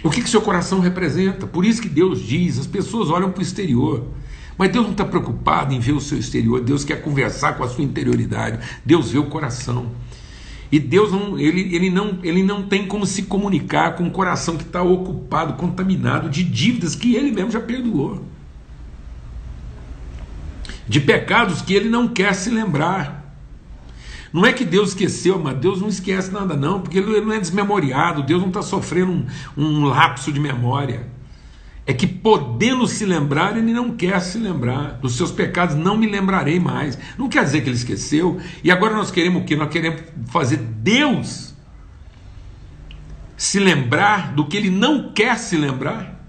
O 0.02 0.10
que, 0.10 0.22
que 0.22 0.30
seu 0.30 0.40
coração 0.40 0.80
representa? 0.80 1.46
Por 1.46 1.64
isso 1.64 1.82
que 1.82 1.88
Deus 1.88 2.20
diz: 2.20 2.58
as 2.58 2.66
pessoas 2.66 3.10
olham 3.10 3.30
para 3.30 3.40
o 3.40 3.42
exterior. 3.42 4.06
Mas 4.60 4.72
Deus 4.72 4.84
não 4.84 4.92
está 4.92 5.06
preocupado 5.06 5.72
em 5.72 5.80
ver 5.80 5.92
o 5.92 6.00
seu 6.02 6.18
exterior, 6.18 6.60
Deus 6.60 6.84
quer 6.84 7.00
conversar 7.00 7.54
com 7.54 7.64
a 7.64 7.68
sua 7.70 7.82
interioridade, 7.82 8.58
Deus 8.84 9.10
vê 9.10 9.16
o 9.16 9.24
coração. 9.24 9.92
E 10.70 10.78
Deus 10.78 11.10
não, 11.10 11.38
ele, 11.38 11.74
ele, 11.74 11.88
não, 11.88 12.18
ele 12.22 12.42
não 12.42 12.64
tem 12.64 12.86
como 12.86 13.06
se 13.06 13.22
comunicar 13.22 13.96
com 13.96 14.04
um 14.04 14.10
coração 14.10 14.58
que 14.58 14.62
está 14.62 14.82
ocupado, 14.82 15.54
contaminado 15.54 16.28
de 16.28 16.44
dívidas 16.44 16.94
que 16.94 17.14
ele 17.16 17.32
mesmo 17.32 17.50
já 17.50 17.58
perdoou. 17.58 18.22
De 20.86 21.00
pecados 21.00 21.62
que 21.62 21.72
ele 21.72 21.88
não 21.88 22.06
quer 22.06 22.34
se 22.34 22.50
lembrar. 22.50 23.34
Não 24.30 24.44
é 24.44 24.52
que 24.52 24.66
Deus 24.66 24.90
esqueceu, 24.90 25.38
mas 25.38 25.56
Deus 25.56 25.80
não 25.80 25.88
esquece 25.88 26.30
nada, 26.30 26.54
não, 26.54 26.82
porque 26.82 26.98
ele 26.98 27.22
não 27.22 27.32
é 27.32 27.40
desmemoriado, 27.40 28.22
Deus 28.22 28.42
não 28.42 28.48
está 28.48 28.60
sofrendo 28.60 29.10
um, 29.10 29.26
um 29.56 29.84
lapso 29.86 30.30
de 30.30 30.38
memória 30.38 31.18
é 31.90 31.92
que 31.92 32.06
podendo 32.06 32.86
se 32.86 33.04
lembrar, 33.04 33.56
ele 33.56 33.72
não 33.72 33.96
quer 33.96 34.20
se 34.20 34.38
lembrar. 34.38 34.92
Dos 35.00 35.16
seus 35.16 35.32
pecados 35.32 35.74
não 35.74 35.96
me 35.96 36.06
lembrarei 36.06 36.60
mais. 36.60 36.96
Não 37.18 37.28
quer 37.28 37.42
dizer 37.42 37.62
que 37.62 37.68
ele 37.68 37.74
esqueceu. 37.74 38.40
E 38.62 38.70
agora 38.70 38.94
nós 38.94 39.10
queremos 39.10 39.42
o 39.42 39.44
quê? 39.44 39.56
Nós 39.56 39.70
queremos 39.70 40.02
fazer 40.26 40.58
Deus 40.58 41.52
se 43.36 43.58
lembrar 43.58 44.32
do 44.34 44.46
que 44.46 44.56
ele 44.56 44.70
não 44.70 45.12
quer 45.12 45.36
se 45.36 45.56
lembrar. 45.56 46.24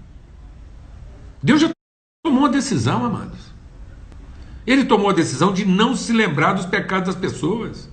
Deus 1.40 1.60
já 1.60 1.70
tomou 2.24 2.40
uma 2.40 2.48
decisão, 2.48 3.04
amados. 3.04 3.52
Ele 4.66 4.84
tomou 4.84 5.10
a 5.10 5.14
decisão 5.14 5.52
de 5.52 5.64
não 5.64 5.94
se 5.94 6.12
lembrar 6.12 6.54
dos 6.54 6.66
pecados 6.66 7.14
das 7.14 7.22
pessoas. 7.22 7.88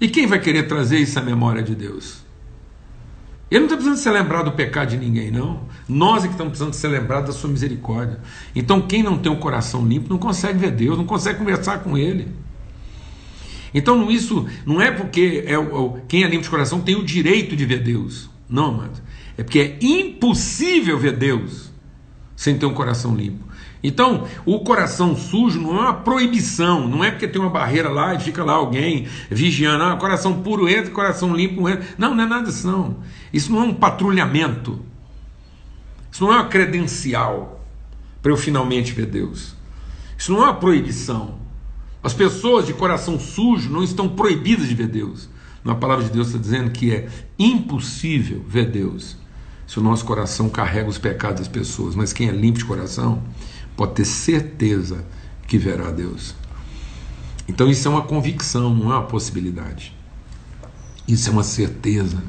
E 0.00 0.06
quem 0.06 0.28
vai 0.28 0.38
querer 0.38 0.68
trazer 0.68 1.00
isso 1.00 1.18
à 1.18 1.22
memória 1.22 1.60
de 1.60 1.74
Deus? 1.74 2.24
Ele 3.50 3.60
não 3.60 3.66
está 3.66 3.76
precisando 3.76 3.96
ser 3.96 4.10
lembrado 4.10 4.46
do 4.46 4.52
pecado 4.52 4.90
de 4.90 4.96
ninguém, 4.96 5.30
não. 5.30 5.60
Nós 5.88 6.24
é 6.24 6.26
que 6.26 6.34
estamos 6.34 6.50
precisando 6.50 6.74
ser 6.74 6.88
lembrados 6.88 7.32
da 7.32 7.40
sua 7.40 7.48
misericórdia. 7.48 8.18
Então, 8.54 8.80
quem 8.82 9.02
não 9.02 9.18
tem 9.18 9.30
o 9.30 9.36
um 9.36 9.38
coração 9.38 9.86
limpo 9.86 10.10
não 10.10 10.18
consegue 10.18 10.58
ver 10.58 10.72
Deus, 10.72 10.98
não 10.98 11.06
consegue 11.06 11.38
conversar 11.38 11.78
com 11.78 11.96
Ele. 11.96 12.28
Então, 13.72 14.10
isso 14.10 14.46
não 14.64 14.80
é 14.80 14.90
porque 14.90 15.44
é 15.46 15.56
o, 15.56 15.98
quem 16.08 16.24
é 16.24 16.26
limpo 16.26 16.42
de 16.42 16.50
coração 16.50 16.80
tem 16.80 16.96
o 16.96 17.04
direito 17.04 17.54
de 17.54 17.64
ver 17.64 17.82
Deus. 17.82 18.28
Não, 18.48 18.66
amado. 18.66 19.00
É 19.38 19.44
porque 19.44 19.60
é 19.60 19.78
impossível 19.80 20.98
ver 20.98 21.12
Deus 21.12 21.70
sem 22.34 22.58
ter 22.58 22.66
um 22.66 22.74
coração 22.74 23.14
limpo. 23.14 23.45
Então, 23.86 24.26
o 24.44 24.58
coração 24.58 25.14
sujo 25.14 25.60
não 25.60 25.76
é 25.76 25.80
uma 25.82 25.94
proibição, 25.94 26.88
não 26.88 27.04
é 27.04 27.10
porque 27.12 27.28
tem 27.28 27.40
uma 27.40 27.48
barreira 27.48 27.88
lá 27.88 28.16
e 28.16 28.18
fica 28.18 28.42
lá 28.42 28.54
alguém 28.54 29.06
vigiando, 29.30 29.84
ah, 29.84 29.94
coração 29.94 30.42
puro 30.42 30.68
entra, 30.68 30.90
coração 30.90 31.32
limpo 31.32 31.68
entra. 31.68 31.86
Não, 31.96 32.12
não 32.12 32.24
é 32.24 32.26
nada 32.26 32.46
disso, 32.46 32.66
não. 32.66 32.96
Isso 33.32 33.52
não 33.52 33.60
é 33.60 33.64
um 33.64 33.74
patrulhamento. 33.74 34.84
Isso 36.10 36.24
não 36.24 36.32
é 36.32 36.36
uma 36.36 36.48
credencial 36.48 37.64
para 38.20 38.32
eu 38.32 38.36
finalmente 38.36 38.92
ver 38.92 39.06
Deus. 39.06 39.54
Isso 40.18 40.32
não 40.32 40.40
é 40.40 40.46
uma 40.46 40.54
proibição. 40.54 41.36
As 42.02 42.12
pessoas 42.12 42.66
de 42.66 42.74
coração 42.74 43.20
sujo 43.20 43.70
não 43.70 43.84
estão 43.84 44.08
proibidas 44.08 44.66
de 44.66 44.74
ver 44.74 44.88
Deus. 44.88 45.28
Na 45.62 45.76
palavra 45.76 46.02
de 46.04 46.10
Deus 46.10 46.26
está 46.26 46.40
dizendo 46.40 46.72
que 46.72 46.92
é 46.92 47.08
impossível 47.38 48.44
ver 48.48 48.68
Deus 48.68 49.16
se 49.64 49.78
o 49.78 49.82
nosso 49.82 50.04
coração 50.04 50.48
carrega 50.48 50.88
os 50.88 50.98
pecados 50.98 51.38
das 51.38 51.48
pessoas. 51.48 51.94
Mas 51.94 52.12
quem 52.12 52.28
é 52.28 52.32
limpo 52.32 52.58
de 52.58 52.64
coração 52.64 53.22
pode 53.76 53.94
ter 53.94 54.04
certeza 54.04 55.04
que 55.46 55.58
verá 55.58 55.90
Deus. 55.90 56.34
Então 57.48 57.70
isso 57.70 57.86
é 57.86 57.90
uma 57.90 58.02
convicção, 58.02 58.74
não 58.74 58.92
é 58.92 58.96
uma 58.96 59.06
possibilidade. 59.06 59.94
Isso 61.06 61.28
é 61.28 61.32
uma 61.32 61.44
certeza, 61.44 62.22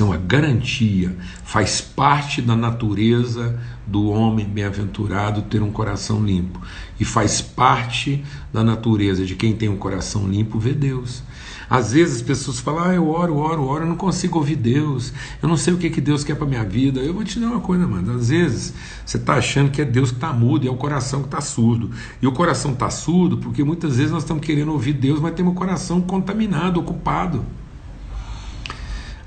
é 0.00 0.02
uma 0.04 0.16
garantia, 0.16 1.16
faz 1.44 1.80
parte 1.80 2.40
da 2.42 2.56
natureza 2.56 3.58
do 3.86 4.08
homem 4.08 4.46
bem-aventurado 4.46 5.42
ter 5.42 5.62
um 5.62 5.70
coração 5.70 6.24
limpo. 6.24 6.60
E 6.98 7.04
faz 7.04 7.40
parte 7.40 8.24
da 8.52 8.64
natureza 8.64 9.24
de 9.24 9.34
quem 9.34 9.54
tem 9.54 9.68
um 9.68 9.76
coração 9.76 10.26
limpo 10.26 10.58
ver 10.58 10.74
Deus. 10.74 11.22
Às 11.68 11.92
vezes 11.92 12.16
as 12.16 12.22
pessoas 12.22 12.60
falam, 12.60 12.84
ah, 12.84 12.94
eu 12.94 13.08
oro, 13.08 13.36
oro, 13.36 13.64
oro, 13.64 13.84
eu 13.84 13.88
não 13.88 13.96
consigo 13.96 14.38
ouvir 14.38 14.56
Deus, 14.56 15.12
eu 15.42 15.48
não 15.48 15.56
sei 15.56 15.72
o 15.72 15.78
que, 15.78 15.88
que 15.90 16.00
Deus 16.00 16.22
quer 16.22 16.34
para 16.34 16.46
minha 16.46 16.64
vida. 16.64 17.00
Eu 17.00 17.14
vou 17.14 17.24
te 17.24 17.34
dizer 17.34 17.46
uma 17.46 17.60
coisa, 17.60 17.86
mano. 17.86 18.16
Às 18.16 18.28
vezes 18.28 18.74
você 19.04 19.16
está 19.16 19.34
achando 19.34 19.70
que 19.70 19.80
é 19.80 19.84
Deus 19.84 20.10
que 20.10 20.16
está 20.16 20.32
mudo 20.32 20.64
e 20.64 20.68
é 20.68 20.70
o 20.70 20.76
coração 20.76 21.20
que 21.20 21.28
está 21.28 21.40
surdo. 21.40 21.90
E 22.20 22.26
o 22.26 22.32
coração 22.32 22.72
está 22.72 22.90
surdo 22.90 23.38
porque 23.38 23.64
muitas 23.64 23.96
vezes 23.96 24.12
nós 24.12 24.22
estamos 24.22 24.44
querendo 24.44 24.72
ouvir 24.72 24.92
Deus, 24.92 25.20
mas 25.20 25.34
temos 25.34 25.52
o 25.52 25.56
coração 25.56 26.00
contaminado, 26.00 26.80
ocupado. 26.80 27.44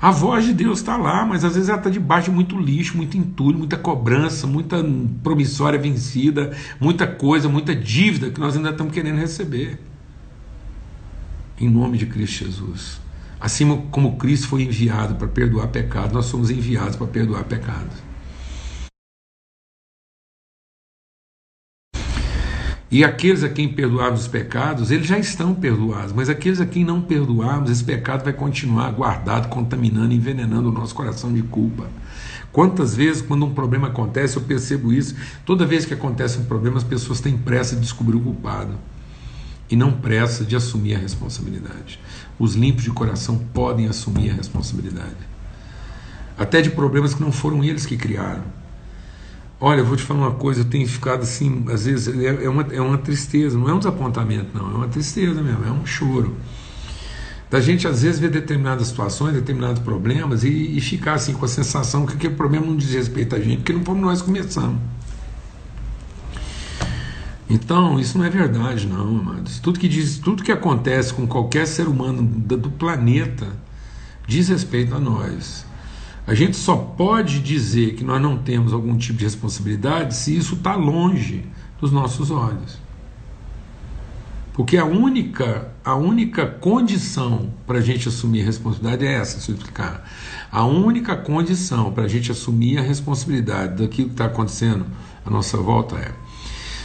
A 0.00 0.12
voz 0.12 0.44
de 0.44 0.52
Deus 0.52 0.78
está 0.78 0.96
lá, 0.96 1.26
mas 1.26 1.44
às 1.44 1.54
vezes 1.54 1.68
ela 1.68 1.78
está 1.78 1.90
debaixo 1.90 2.30
de 2.30 2.34
muito 2.36 2.56
lixo, 2.56 2.96
muito 2.96 3.16
entulho, 3.16 3.58
muita 3.58 3.76
cobrança, 3.76 4.46
muita 4.46 4.76
promissória 5.24 5.78
vencida, 5.78 6.56
muita 6.80 7.06
coisa, 7.06 7.48
muita 7.48 7.74
dívida 7.74 8.30
que 8.30 8.38
nós 8.38 8.56
ainda 8.56 8.70
estamos 8.70 8.92
querendo 8.92 9.18
receber 9.18 9.80
em 11.60 11.68
nome 11.68 11.98
de 11.98 12.06
Cristo 12.06 12.44
Jesus. 12.44 13.00
Assim 13.40 13.82
como 13.90 14.16
Cristo 14.16 14.48
foi 14.48 14.62
enviado 14.62 15.16
para 15.16 15.26
perdoar 15.26 15.68
pecados, 15.68 16.12
nós 16.12 16.26
somos 16.26 16.50
enviados 16.50 16.96
para 16.96 17.06
perdoar 17.06 17.44
pecados. 17.44 18.07
E 22.90 23.04
aqueles 23.04 23.44
a 23.44 23.50
quem 23.50 23.68
perdoarmos 23.68 24.22
os 24.22 24.28
pecados, 24.28 24.90
eles 24.90 25.06
já 25.06 25.18
estão 25.18 25.54
perdoados, 25.54 26.12
mas 26.12 26.30
aqueles 26.30 26.58
a 26.58 26.64
quem 26.64 26.84
não 26.84 27.02
perdoarmos, 27.02 27.70
esse 27.70 27.84
pecado 27.84 28.24
vai 28.24 28.32
continuar 28.32 28.90
guardado, 28.92 29.48
contaminando, 29.48 30.14
envenenando 30.14 30.70
o 30.70 30.72
nosso 30.72 30.94
coração 30.94 31.32
de 31.32 31.42
culpa. 31.42 31.86
Quantas 32.50 32.96
vezes, 32.96 33.20
quando 33.20 33.44
um 33.44 33.52
problema 33.52 33.88
acontece, 33.88 34.38
eu 34.38 34.42
percebo 34.42 34.90
isso, 34.90 35.14
toda 35.44 35.66
vez 35.66 35.84
que 35.84 35.92
acontece 35.92 36.38
um 36.38 36.44
problema, 36.44 36.78
as 36.78 36.84
pessoas 36.84 37.20
têm 37.20 37.36
pressa 37.36 37.74
de 37.74 37.82
descobrir 37.82 38.16
o 38.16 38.20
culpado 38.20 38.74
e 39.70 39.76
não 39.76 39.92
pressa 39.92 40.42
de 40.42 40.56
assumir 40.56 40.94
a 40.94 40.98
responsabilidade. 40.98 42.00
Os 42.38 42.54
limpos 42.54 42.84
de 42.84 42.90
coração 42.90 43.36
podem 43.52 43.86
assumir 43.86 44.30
a 44.30 44.34
responsabilidade, 44.34 45.28
até 46.38 46.62
de 46.62 46.70
problemas 46.70 47.12
que 47.12 47.20
não 47.20 47.32
foram 47.32 47.62
eles 47.62 47.84
que 47.84 47.98
criaram. 47.98 48.44
Olha, 49.60 49.80
eu 49.80 49.84
vou 49.84 49.96
te 49.96 50.04
falar 50.04 50.20
uma 50.20 50.34
coisa, 50.34 50.60
eu 50.60 50.64
tenho 50.64 50.86
ficado 50.86 51.22
assim, 51.22 51.64
às 51.68 51.84
vezes 51.84 52.06
é, 52.16 52.44
é 52.44 52.48
uma, 52.48 52.62
é 52.72 52.80
uma 52.80 52.96
tristeza, 52.96 53.58
não 53.58 53.68
é 53.68 53.74
um 53.74 53.78
desapontamento, 53.78 54.56
não, 54.56 54.70
é 54.70 54.74
uma 54.74 54.88
tristeza 54.88 55.42
mesmo, 55.42 55.64
é 55.64 55.70
um 55.70 55.84
choro. 55.84 56.36
Da 57.50 57.60
gente 57.60 57.88
às 57.88 58.02
vezes 58.02 58.20
ver 58.20 58.30
determinadas 58.30 58.88
situações, 58.88 59.34
determinados 59.34 59.82
problemas 59.82 60.44
e, 60.44 60.48
e 60.48 60.80
ficar 60.80 61.14
assim 61.14 61.32
com 61.32 61.44
a 61.44 61.48
sensação 61.48 62.06
que 62.06 62.14
aquele 62.14 62.34
problema 62.34 62.66
não 62.66 62.76
diz 62.76 62.92
respeito 62.92 63.34
a 63.34 63.40
gente, 63.40 63.58
porque 63.58 63.72
não 63.72 63.84
fomos 63.84 64.02
nós 64.02 64.22
começamos. 64.22 64.78
Então, 67.50 67.98
isso 67.98 68.18
não 68.18 68.26
é 68.26 68.30
verdade, 68.30 68.86
não, 68.86 69.08
amados. 69.08 69.58
Tudo 69.58 69.80
que 69.80 69.88
diz, 69.88 70.18
tudo 70.18 70.42
que 70.42 70.52
acontece 70.52 71.14
com 71.14 71.26
qualquer 71.26 71.66
ser 71.66 71.88
humano 71.88 72.22
do 72.22 72.70
planeta 72.70 73.48
diz 74.26 74.48
respeito 74.48 74.94
a 74.94 75.00
nós. 75.00 75.66
A 76.28 76.34
gente 76.34 76.58
só 76.58 76.76
pode 76.76 77.40
dizer 77.40 77.94
que 77.94 78.04
nós 78.04 78.20
não 78.20 78.36
temos 78.36 78.74
algum 78.74 78.98
tipo 78.98 79.18
de 79.18 79.24
responsabilidade 79.24 80.14
se 80.14 80.36
isso 80.36 80.56
está 80.56 80.74
longe 80.74 81.42
dos 81.80 81.90
nossos 81.90 82.30
olhos. 82.30 82.76
Porque 84.52 84.76
a 84.76 84.84
única, 84.84 85.72
a 85.82 85.94
única 85.94 86.44
condição 86.44 87.50
para 87.66 87.78
a 87.78 87.80
gente 87.80 88.08
assumir 88.08 88.42
a 88.42 88.44
responsabilidade 88.44 89.06
é 89.06 89.14
essa, 89.14 89.40
se 89.40 89.50
eu 89.50 89.56
explicar. 89.56 90.06
A 90.52 90.66
única 90.66 91.16
condição 91.16 91.90
para 91.92 92.04
a 92.04 92.08
gente 92.08 92.30
assumir 92.30 92.76
a 92.76 92.82
responsabilidade 92.82 93.82
daquilo 93.82 94.08
que 94.08 94.14
está 94.14 94.26
acontecendo 94.26 94.84
à 95.24 95.30
nossa 95.30 95.56
volta 95.56 95.96
é 95.96 96.12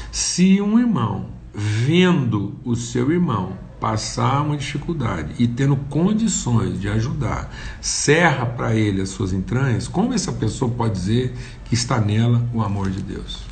se 0.10 0.62
um 0.62 0.80
irmão, 0.80 1.26
vendo 1.54 2.56
o 2.64 2.78
seu 2.78 3.12
irmão 3.12 3.58
passar 3.84 4.44
uma 4.44 4.56
dificuldade 4.56 5.34
e 5.38 5.46
tendo 5.46 5.76
condições 5.76 6.80
de 6.80 6.88
ajudar, 6.88 7.54
serra 7.82 8.46
para 8.46 8.74
ele 8.74 9.02
as 9.02 9.10
suas 9.10 9.34
entranhas, 9.34 9.90
como 9.90 10.14
essa 10.14 10.32
pessoa 10.32 10.72
pode 10.72 10.94
dizer 10.94 11.36
que 11.66 11.74
está 11.74 12.00
nela 12.00 12.48
o 12.54 12.62
amor 12.62 12.90
de 12.90 13.02
Deus? 13.02 13.44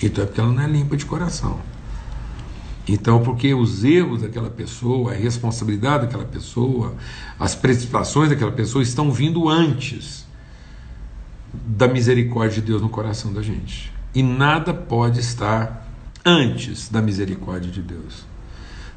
Então 0.00 0.22
é 0.22 0.26
porque 0.28 0.40
ela 0.40 0.52
não 0.52 0.62
é 0.62 0.68
limpa 0.68 0.96
de 0.96 1.04
coração. 1.04 1.58
Então, 2.86 3.20
porque 3.24 3.52
os 3.54 3.82
erros 3.82 4.22
daquela 4.22 4.48
pessoa, 4.48 5.10
a 5.10 5.16
responsabilidade 5.16 6.04
daquela 6.06 6.24
pessoa, 6.24 6.94
as 7.36 7.56
precipitações 7.56 8.30
daquela 8.30 8.52
pessoa 8.52 8.84
estão 8.84 9.10
vindo 9.10 9.48
antes 9.48 10.24
da 11.52 11.88
misericórdia 11.88 12.60
de 12.60 12.68
Deus 12.68 12.80
no 12.80 12.88
coração 12.88 13.32
da 13.32 13.42
gente. 13.42 13.92
E 14.14 14.22
nada 14.22 14.72
pode 14.72 15.18
estar 15.18 15.90
antes 16.24 16.88
da 16.88 17.02
misericórdia 17.02 17.72
de 17.72 17.82
Deus. 17.82 18.35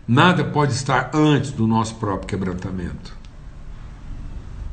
Nada 0.09 0.43
pode 0.43 0.73
estar 0.73 1.11
antes 1.13 1.51
do 1.51 1.67
nosso 1.67 1.93
próprio 1.97 2.29
quebrantamento. 2.29 3.15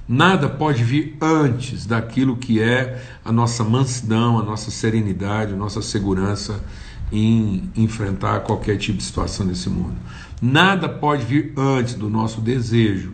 Nada 0.08 0.48
pode 0.48 0.82
vir 0.82 1.14
antes 1.20 1.84
daquilo 1.84 2.38
que 2.38 2.58
é 2.58 3.04
a 3.22 3.30
nossa 3.30 3.62
mansidão, 3.62 4.38
a 4.38 4.42
nossa 4.42 4.70
serenidade, 4.70 5.52
a 5.52 5.56
nossa 5.56 5.82
segurança 5.82 6.64
em 7.12 7.70
enfrentar 7.76 8.40
qualquer 8.40 8.78
tipo 8.78 8.96
de 8.96 9.04
situação 9.04 9.44
nesse 9.44 9.68
mundo. 9.68 9.96
Nada 10.40 10.88
pode 10.88 11.26
vir 11.26 11.52
antes 11.54 11.96
do 11.96 12.08
nosso 12.08 12.40
desejo 12.40 13.12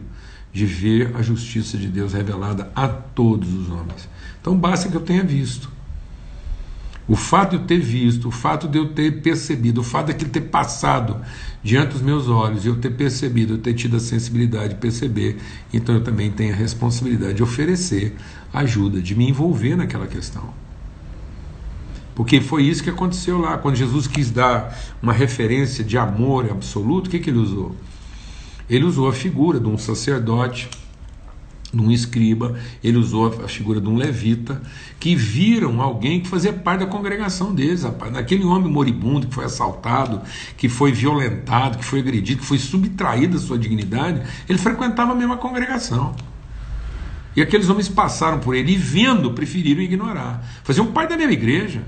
de 0.53 0.65
ver 0.65 1.17
a 1.17 1.23
justiça 1.23 1.77
de 1.77 1.89
Deus 1.89 2.13
revelada 2.13 2.71
a 2.77 2.87
todos 2.87 3.53
os 3.53 3.69
homens. 3.69 4.09
Então 4.41 4.57
basta 4.57 4.89
que 4.89 4.95
eu 4.95 5.01
tenha 5.01 5.25
visto. 5.25 5.69
O 7.09 7.17
fato 7.17 7.51
de 7.51 7.57
eu 7.57 7.67
ter 7.67 7.81
visto, 7.81 8.29
o 8.29 8.31
fato 8.31 8.69
de 8.69 8.79
eu 8.79 8.95
ter 8.95 9.23
percebido, 9.23 9.81
o 9.81 9.85
fato 9.85 10.15
de 10.15 10.25
ele 10.25 10.31
ter 10.31 10.43
passado 10.43 11.21
diante 11.63 11.93
dos 11.93 12.03
meus 12.03 12.29
olhos 12.29 12.65
e 12.65 12.69
eu 12.69 12.77
ter 12.77 12.91
percebido, 12.91 13.55
eu 13.55 13.59
ter 13.59 13.75
tido 13.75 13.97
a 13.97 14.01
sensibilidade 14.01 14.75
de 14.75 14.81
perceber, 14.81 15.39
então 15.73 15.95
eu 15.95 16.03
também 16.03 16.31
tenho 16.31 16.53
a 16.53 16.57
responsabilidade 16.57 17.35
de 17.35 17.43
oferecer 17.43 18.17
ajuda, 18.53 19.01
de 19.01 19.15
me 19.15 19.29
envolver 19.29 19.77
naquela 19.77 20.07
questão. 20.07 20.53
Porque 22.15 22.41
foi 22.41 22.65
isso 22.65 22.83
que 22.83 22.91
aconteceu 22.91 23.39
lá, 23.39 23.57
quando 23.57 23.77
Jesus 23.77 24.07
quis 24.07 24.31
dar 24.31 24.77
uma 25.03 25.13
referência 25.13 25.83
de 25.83 25.97
amor 25.97 26.51
absoluto, 26.51 27.07
o 27.07 27.11
que, 27.11 27.19
que 27.19 27.31
ele 27.31 27.39
usou? 27.39 27.75
Ele 28.69 28.85
usou 28.85 29.09
a 29.09 29.13
figura 29.13 29.59
de 29.59 29.67
um 29.67 29.79
sacerdote 29.79 30.69
de 31.73 31.81
um 31.81 31.91
escriba, 31.91 32.55
ele 32.85 32.99
usou 32.99 33.27
a 33.43 33.49
figura 33.49 33.81
de 33.81 33.89
um 33.89 33.97
levita, 33.97 34.61
que 35.01 35.17
viram 35.17 35.81
alguém 35.81 36.21
que 36.21 36.29
fazia 36.29 36.53
parte 36.53 36.81
da 36.81 36.87
congregação 36.87 37.55
deles, 37.55 37.83
rapaz. 37.83 38.13
Naquele 38.13 38.45
homem 38.45 38.71
moribundo 38.71 39.27
que 39.27 39.35
foi 39.35 39.47
assaltado, 39.47 40.21
que 40.57 40.69
foi 40.69 40.93
violentado, 40.93 41.79
que 41.79 41.85
foi 41.85 42.01
agredido, 42.01 42.41
que 42.41 42.47
foi 42.47 42.59
subtraído 42.59 43.39
da 43.39 43.41
sua 43.41 43.59
dignidade, 43.59 44.23
ele 44.49 44.59
frequentava 44.59 45.13
a 45.13 45.15
mesma 45.15 45.39
congregação. 45.39 46.15
E 47.35 47.41
aqueles 47.41 47.71
homens 47.71 47.89
passaram 47.89 48.39
por 48.39 48.55
ele 48.55 48.73
e, 48.73 48.77
vendo, 48.77 49.33
preferiram 49.33 49.81
ignorar. 49.81 50.47
Faziam 50.63 50.87
parte 50.93 51.11
da 51.11 51.17
mesma 51.17 51.33
igreja. 51.33 51.83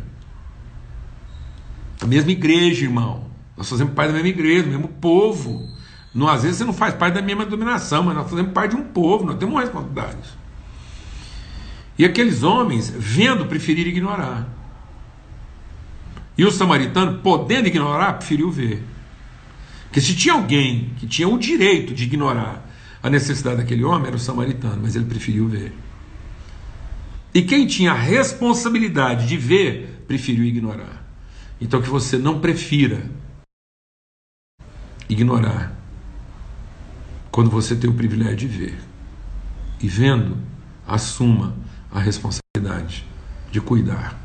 A 2.01 2.07
mesma 2.07 2.31
igreja, 2.31 2.85
irmão. 2.85 3.25
Nós 3.55 3.69
fazemos 3.69 3.93
parte 3.93 4.09
da 4.09 4.15
mesma 4.15 4.29
igreja, 4.31 4.63
do 4.63 4.71
mesmo 4.71 4.89
povo. 4.89 5.74
Não, 6.15 6.29
às 6.29 6.43
vezes 6.43 6.59
você 6.59 6.65
não 6.65 6.73
faz 6.73 6.95
parte 6.95 7.15
da 7.15 7.23
mesma 7.23 7.45
dominação, 7.45 8.05
mas 8.05 8.15
nós 8.15 8.31
fazemos 8.31 8.53
parte 8.53 8.71
de 8.71 8.77
um 8.77 8.85
povo, 8.85 9.25
nós 9.25 9.37
temos 9.37 9.53
uma 9.53 9.63
responsabilidade. 9.63 10.29
E 11.99 12.05
aqueles 12.05 12.43
homens, 12.45 12.89
vendo, 12.91 13.47
preferiram 13.47 13.91
ignorar. 13.91 14.49
E 16.39 16.45
o 16.45 16.51
samaritano, 16.51 17.19
podendo 17.19 17.67
ignorar, 17.67 18.15
preferiu 18.15 18.51
ver. 18.51 18.83
Porque 19.85 20.01
se 20.01 20.15
tinha 20.15 20.35
alguém 20.35 20.93
que 20.99 21.07
tinha 21.07 21.29
o 21.29 21.39
direito 21.39 21.93
de 21.93 22.05
ignorar 22.05 22.65
a 23.03 23.11
necessidade 23.11 23.59
daquele 23.59 23.85
homem, 23.85 24.07
era 24.09 24.17
o 24.17 24.19
samaritano, 24.19 24.81
mas 24.83 24.95
ele 24.97 25.05
preferiu 25.05 25.49
ver. 25.49 25.73
E 27.33 27.43
quem 27.43 27.67
tinha 27.67 27.91
a 27.91 27.97
responsabilidade 27.97 29.27
de 29.27 29.37
ver, 29.37 30.05
preferiu 30.07 30.45
ignorar. 30.45 31.05
Então 31.61 31.83
que 31.83 31.89
você 31.89 32.19
não 32.19 32.41
prefira 32.41 33.09
ignorar 35.09 35.84
quando 37.35 37.51
você 37.51 37.75
tem 37.75 37.91
o 37.91 37.95
privilégio 37.95 38.37
de 38.37 38.47
ver. 38.47 38.79
E 39.83 39.89
vendo, 39.89 40.37
assuma 40.87 41.53
a 41.91 41.99
responsabilidade 41.99 43.05
de 43.51 43.61
cuidar. 43.61 44.17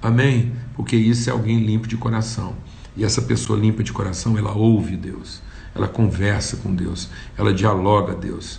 Amém? 0.00 0.50
Porque 0.74 0.96
isso 0.96 1.28
é 1.28 1.32
alguém 1.34 1.62
limpo 1.62 1.86
de 1.86 1.98
coração. 1.98 2.56
E 2.96 3.04
essa 3.04 3.20
pessoa 3.20 3.58
limpa 3.58 3.82
de 3.82 3.92
coração, 3.92 4.38
ela 4.38 4.52
ouve 4.52 4.96
Deus, 4.96 5.42
ela 5.74 5.86
conversa 5.86 6.56
com 6.56 6.74
Deus, 6.74 7.10
ela 7.36 7.52
dialoga 7.52 8.14
Deus, 8.14 8.58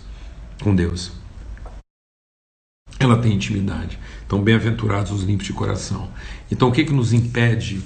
com 0.61 0.75
Deus. 0.75 1.13
Ela 2.99 3.17
tem 3.17 3.33
intimidade. 3.33 3.97
Então, 4.27 4.43
bem-aventurados 4.43 5.11
os 5.11 5.23
limpos 5.23 5.47
de 5.47 5.53
coração. 5.53 6.07
Então, 6.51 6.69
o 6.69 6.71
que, 6.71 6.83
que 6.83 6.93
nos 6.93 7.13
impede 7.13 7.81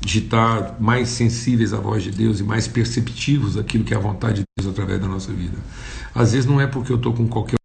de 0.00 0.18
estar 0.18 0.80
mais 0.80 1.08
sensíveis 1.08 1.72
à 1.72 1.78
voz 1.78 2.02
de 2.02 2.10
Deus 2.10 2.40
e 2.40 2.42
mais 2.42 2.68
perceptivos 2.68 3.54
daquilo 3.54 3.84
que 3.84 3.94
é 3.94 3.96
a 3.96 4.00
vontade 4.00 4.40
de 4.40 4.44
Deus 4.58 4.72
através 4.72 5.00
da 5.00 5.08
nossa 5.08 5.32
vida. 5.32 5.56
Às 6.14 6.32
vezes 6.32 6.46
não 6.46 6.60
é 6.60 6.66
porque 6.66 6.92
eu 6.92 6.96
estou 6.96 7.12
com 7.12 7.26
qualquer 7.26 7.56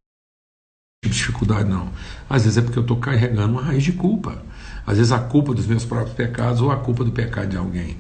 tipo 1.04 1.14
de 1.14 1.18
dificuldade, 1.18 1.70
não. 1.70 1.90
Às 2.30 2.44
vezes 2.44 2.58
é 2.58 2.62
porque 2.62 2.80
eu 2.80 2.84
estou 2.84 2.98
carregando 2.98 3.54
uma 3.54 3.62
raiz 3.62 3.84
de 3.84 3.92
culpa. 3.92 4.42
Às 4.86 4.98
vezes 4.98 5.12
a 5.12 5.20
culpa 5.20 5.54
dos 5.54 5.68
meus 5.68 5.86
próprios 5.86 6.16
pecados 6.16 6.62
ou 6.62 6.72
a 6.72 6.78
culpa 6.78 7.04
do 7.04 7.12
pecado 7.12 7.50
de 7.50 7.58
alguém. 7.58 7.98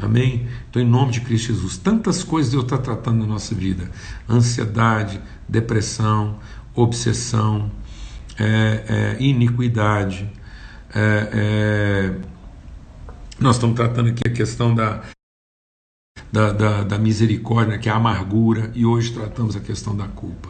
Amém? 0.00 0.48
Então, 0.68 0.82
em 0.82 0.86
nome 0.86 1.12
de 1.12 1.20
Cristo 1.20 1.52
Jesus, 1.52 1.76
tantas 1.76 2.24
coisas 2.24 2.50
Deus 2.50 2.64
está 2.64 2.76
tratando 2.76 3.20
na 3.20 3.26
nossa 3.26 3.54
vida: 3.54 3.90
ansiedade, 4.28 5.20
depressão, 5.48 6.38
obsessão, 6.74 7.70
é, 8.38 9.16
é, 9.18 9.22
iniquidade, 9.22 10.28
é, 10.94 11.28
é 11.32 12.31
nós 13.42 13.56
estamos 13.56 13.76
tratando 13.76 14.10
aqui 14.10 14.22
a 14.26 14.32
questão 14.32 14.74
da, 14.74 15.02
da, 16.30 16.52
da, 16.52 16.84
da, 16.84 16.98
misericórdia, 16.98 17.78
que 17.78 17.88
é 17.88 17.92
a 17.92 17.96
amargura, 17.96 18.70
e 18.74 18.86
hoje 18.86 19.12
tratamos 19.12 19.56
a 19.56 19.60
questão 19.60 19.96
da 19.96 20.06
culpa. 20.06 20.48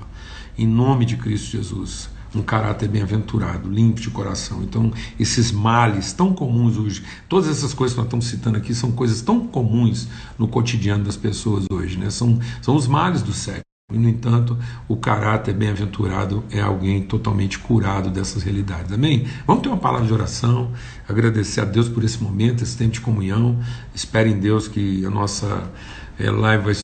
Em 0.57 0.66
nome 0.66 1.07
de 1.07 1.16
Cristo 1.16 1.50
Jesus, 1.50 2.11
um 2.35 2.42
caráter 2.42 2.88
bem-aventurado, 2.88 3.70
limpo 3.70 4.00
de 4.00 4.11
coração. 4.11 4.62
Então, 4.62 4.92
esses 5.18 5.50
males 5.50 6.12
tão 6.12 6.35
comuns 6.35 6.76
hoje, 6.76 7.02
todas 7.28 7.48
essas 7.48 7.72
coisas 7.72 7.94
que 7.94 7.98
nós 7.98 8.07
estamos 8.07 8.26
citando 8.26 8.59
aqui 8.59 8.74
são 8.74 8.92
coisas 8.92 9.22
tão 9.22 9.46
comuns 9.46 10.09
no 10.38 10.46
cotidiano 10.46 11.05
das 11.05 11.16
pessoas 11.16 11.64
hoje, 11.70 11.96
né? 11.98 12.11
são, 12.11 12.38
são 12.61 12.76
os 12.76 12.87
males 12.87 13.22
do 13.22 13.33
século. 13.33 13.72
E, 13.94 13.98
no 13.98 14.09
entanto, 14.09 14.59
o 14.88 14.96
caráter 14.96 15.55
bem-aventurado 15.55 16.44
é 16.50 16.61
alguém 16.61 17.02
totalmente 17.02 17.59
curado 17.59 18.11
dessas 18.11 18.42
realidades. 18.42 18.92
Amém? 18.92 19.26
Vamos 19.46 19.62
ter 19.62 19.68
uma 19.68 19.78
palavra 19.78 20.07
de 20.07 20.12
oração, 20.12 20.72
agradecer 21.09 21.61
a 21.61 21.64
Deus 21.64 21.88
por 21.88 22.05
esse 22.05 22.22
momento, 22.22 22.62
esse 22.62 22.76
tempo 22.76 22.92
de 22.92 23.00
comunhão. 23.00 23.59
Espero 23.94 24.28
em 24.28 24.38
Deus 24.38 24.68
que 24.68 25.05
a 25.05 25.11
nossa 25.11 25.70
é, 26.18 26.31
live 26.31 26.64
vai 26.64 26.74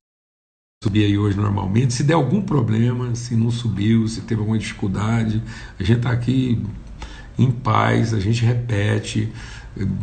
subir 0.83 1.05
aí 1.05 1.19
hoje 1.19 1.37
normalmente. 1.37 1.93
Se 1.93 2.05
der 2.05 2.15
algum 2.15 2.41
problema, 2.41 3.15
se 3.15 3.35
não 3.35 3.51
subiu, 3.51 4.07
se 4.07 4.21
teve 4.21 4.41
alguma 4.41 4.59
dificuldade, 4.59 5.43
a 5.79 5.83
gente 5.83 5.99
está 5.99 6.11
aqui 6.11 6.65
em 7.39 7.51
paz, 7.51 8.15
a 8.15 8.21
gente 8.21 8.45
repete, 8.45 9.33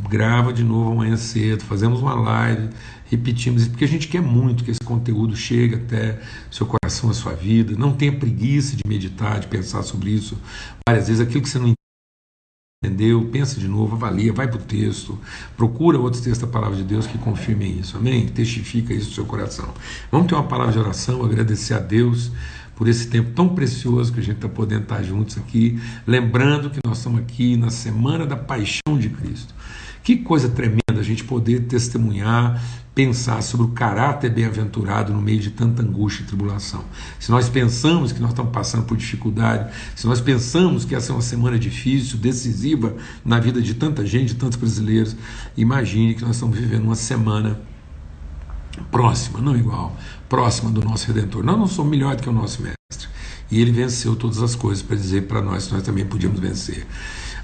grava 0.09 0.53
de 0.53 0.63
novo 0.63 0.91
amanhã 0.91 1.17
cedo, 1.17 1.63
fazemos 1.63 2.01
uma 2.01 2.13
live 2.13 2.69
repetimos 3.15 3.63
isso, 3.63 3.71
porque 3.71 3.86
a 3.86 3.88
gente 3.88 4.08
quer 4.08 4.21
muito 4.21 4.63
que 4.63 4.71
esse 4.71 4.80
conteúdo 4.80 5.36
chegue 5.36 5.75
até 5.75 6.19
seu 6.51 6.65
coração, 6.65 7.10
a 7.10 7.13
sua 7.13 7.34
vida. 7.34 7.75
Não 7.78 7.93
tenha 7.93 8.12
preguiça 8.12 8.75
de 8.75 8.84
meditar, 8.88 9.39
de 9.39 9.47
pensar 9.47 9.84
sobre 9.84 10.12
isso. 10.12 10.38
Várias 10.88 11.08
vezes 11.08 11.21
aquilo 11.21 11.41
que 11.41 11.49
você 11.49 11.60
não 11.60 11.73
entendeu, 12.84 13.25
pensa 13.32 13.60
de 13.60 13.67
novo, 13.67 13.95
avalia, 13.95 14.32
vai 14.32 14.47
para 14.47 14.60
o 14.60 14.63
texto, 14.63 15.19
procura 15.58 15.97
outros 15.97 16.21
textos 16.21 16.47
da 16.47 16.51
palavra 16.51 16.78
de 16.78 16.84
Deus 16.84 17.08
que 17.08 17.17
confirmem 17.17 17.80
isso, 17.80 17.97
amém? 17.97 18.28
Testifica 18.28 18.93
isso 18.93 19.10
no 19.10 19.15
seu 19.15 19.25
coração. 19.25 19.73
Vamos 20.12 20.28
ter 20.28 20.36
uma 20.36 20.43
palavra 20.43 20.73
de 20.73 20.80
oração, 20.80 21.23
agradecer 21.23 21.73
a 21.73 21.80
Deus 21.80 22.32
por 22.75 22.88
esse 22.88 23.08
tempo 23.08 23.32
tão 23.32 23.49
precioso 23.49 24.13
que 24.13 24.19
a 24.19 24.23
gente 24.23 24.36
está 24.36 24.49
podendo 24.49 24.84
estar 24.84 25.01
juntos 25.01 25.38
aqui, 25.38 25.80
lembrando 26.06 26.69
que 26.69 26.80
nós 26.86 26.97
estamos 26.97 27.21
aqui 27.21 27.56
na 27.56 27.69
semana 27.69 28.25
da 28.25 28.36
paixão 28.36 28.99
de 28.99 29.10
Cristo. 29.10 29.54
Que 30.05 30.17
coisa 30.17 30.47
tremenda 30.47 30.99
a 30.99 31.01
gente 31.01 31.23
poder 31.23 31.61
testemunhar, 31.61 32.63
pensar 32.93 33.41
sobre 33.41 33.65
o 33.65 33.69
caráter 33.69 34.29
bem-aventurado 34.29 35.11
no 35.11 35.19
meio 35.19 35.39
de 35.39 35.49
tanta 35.49 35.81
angústia 35.81 36.21
e 36.21 36.27
tribulação. 36.27 36.85
Se 37.19 37.31
nós 37.31 37.49
pensamos 37.49 38.11
que 38.11 38.19
nós 38.19 38.29
estamos 38.29 38.51
passando 38.51 38.83
por 38.83 38.95
dificuldade, 38.95 39.73
se 39.95 40.05
nós 40.05 40.21
pensamos 40.21 40.85
que 40.85 40.93
essa 40.93 41.11
é 41.11 41.15
uma 41.15 41.23
semana 41.23 41.57
difícil, 41.57 42.19
decisiva 42.19 42.95
na 43.25 43.39
vida 43.39 43.59
de 43.59 43.73
tanta 43.73 44.05
gente, 44.05 44.27
de 44.27 44.35
tantos 44.35 44.59
brasileiros, 44.59 45.15
imagine 45.57 46.13
que 46.13 46.21
nós 46.21 46.35
estamos 46.35 46.55
vivendo 46.55 46.83
uma 46.83 46.95
semana 46.95 47.59
próxima, 48.91 49.41
não 49.41 49.57
igual, 49.57 49.97
próxima 50.29 50.69
do 50.69 50.83
nosso 50.83 51.07
Redentor. 51.07 51.43
Nós 51.43 51.57
não 51.57 51.65
somos 51.65 51.89
melhor 51.89 52.15
do 52.15 52.21
que 52.21 52.29
o 52.29 52.31
nosso 52.31 52.61
Mestre. 52.61 53.09
E 53.49 53.59
ele 53.59 53.71
venceu 53.71 54.15
todas 54.15 54.43
as 54.43 54.53
coisas 54.53 54.83
para 54.83 54.95
dizer 54.95 55.23
para 55.23 55.41
nós 55.41 55.65
que 55.65 55.73
nós 55.73 55.81
também 55.81 56.05
podíamos 56.05 56.39
vencer. 56.39 56.85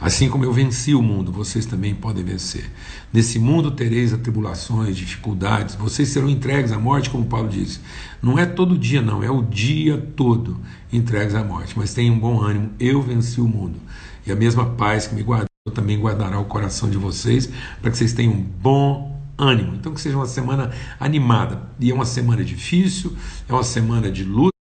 Assim 0.02 0.28
como 0.28 0.44
eu 0.44 0.52
venci 0.52 0.96
o 0.96 1.02
mundo, 1.02 1.32
vocês 1.32 1.64
também 1.68 1.94
podem 1.94 2.24
vencer. 2.24 2.72
Nesse 3.14 3.38
mundo 3.38 3.70
tereis 3.70 4.12
atribulações, 4.12 4.98
dificuldades, 4.98 5.76
vocês 5.76 6.10
serão 6.10 6.28
entregues 6.28 6.72
à 6.72 6.80
morte, 6.80 7.08
como 7.08 7.24
Paulo 7.26 7.48
disse. 7.48 7.80
Não 8.20 8.40
é 8.40 8.48
todo 8.48 8.76
dia, 8.76 9.00
não, 9.00 9.22
é 9.22 9.30
o 9.30 9.44
dia 9.44 10.00
todo 10.16 10.60
entregues 10.92 11.36
à 11.36 11.44
morte. 11.44 11.76
Mas 11.78 11.94
tenham 11.94 12.16
um 12.16 12.20
bom 12.20 12.42
ânimo, 12.42 12.72
eu 12.80 13.00
venci 13.00 13.40
o 13.40 13.48
mundo. 13.48 13.80
E 14.26 14.32
a 14.32 14.36
mesma 14.36 14.72
paz 14.72 15.06
que 15.06 15.14
me 15.14 15.22
guardou 15.22 15.48
também 15.72 16.00
guardará 16.00 16.40
o 16.40 16.46
coração 16.46 16.90
de 16.90 16.98
vocês, 16.98 17.48
para 17.80 17.92
que 17.92 17.98
vocês 17.98 18.12
tenham 18.12 18.34
um 18.34 18.42
bom 18.42 19.22
ânimo. 19.38 19.76
Então, 19.76 19.94
que 19.94 20.02
seja 20.02 20.18
uma 20.18 20.26
semana 20.26 20.72
animada. 21.00 21.62
E 21.80 21.92
é 21.92 21.94
uma 21.94 22.06
semana 22.06 22.44
difícil, 22.44 23.16
é 23.48 23.54
uma 23.54 23.64
semana 23.64 24.12
de 24.12 24.24
luta. 24.24 24.61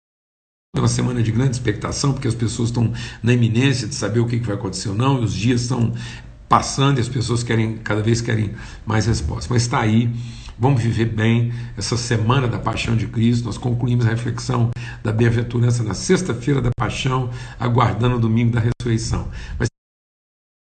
É 0.79 0.81
uma 0.81 0.89
semana 0.89 1.21
de 1.23 1.33
grande 1.33 1.53
expectação, 1.57 2.13
porque 2.13 2.29
as 2.29 2.35
pessoas 2.35 2.69
estão 2.69 2.93
na 3.21 3.33
iminência 3.33 3.89
de 3.89 3.97
saber 3.97 4.21
o 4.21 4.27
que 4.27 4.37
vai 4.39 4.55
acontecer 4.55 4.91
ou 4.91 4.95
não, 4.95 5.21
e 5.21 5.25
os 5.25 5.35
dias 5.35 5.63
estão 5.63 5.93
passando 6.49 6.99
e 6.99 7.01
as 7.01 7.09
pessoas 7.09 7.43
querem 7.43 7.79
cada 7.79 8.01
vez 8.01 8.21
querem 8.21 8.53
mais 8.87 9.07
respostas. 9.07 9.49
Mas 9.49 9.63
está 9.63 9.81
aí, 9.81 10.09
vamos 10.57 10.81
viver 10.81 11.07
bem 11.07 11.53
essa 11.77 11.97
semana 11.97 12.47
da 12.47 12.59
paixão 12.59 12.97
de 12.97 13.09
Cristo. 13.09 13.47
Nós 13.47 13.59
concluímos 13.59 14.07
a 14.07 14.11
reflexão 14.11 14.71
da 15.03 15.13
bem-aventurança 15.13 15.83
na 15.83 15.95
sexta-feira 15.95 16.63
da 16.63 16.71
paixão, 16.79 17.29
aguardando 17.59 18.17
o 18.17 18.21
domingo 18.21 18.53
da 18.53 18.61
ressurreição. 18.61 19.29
Mas 19.59 19.69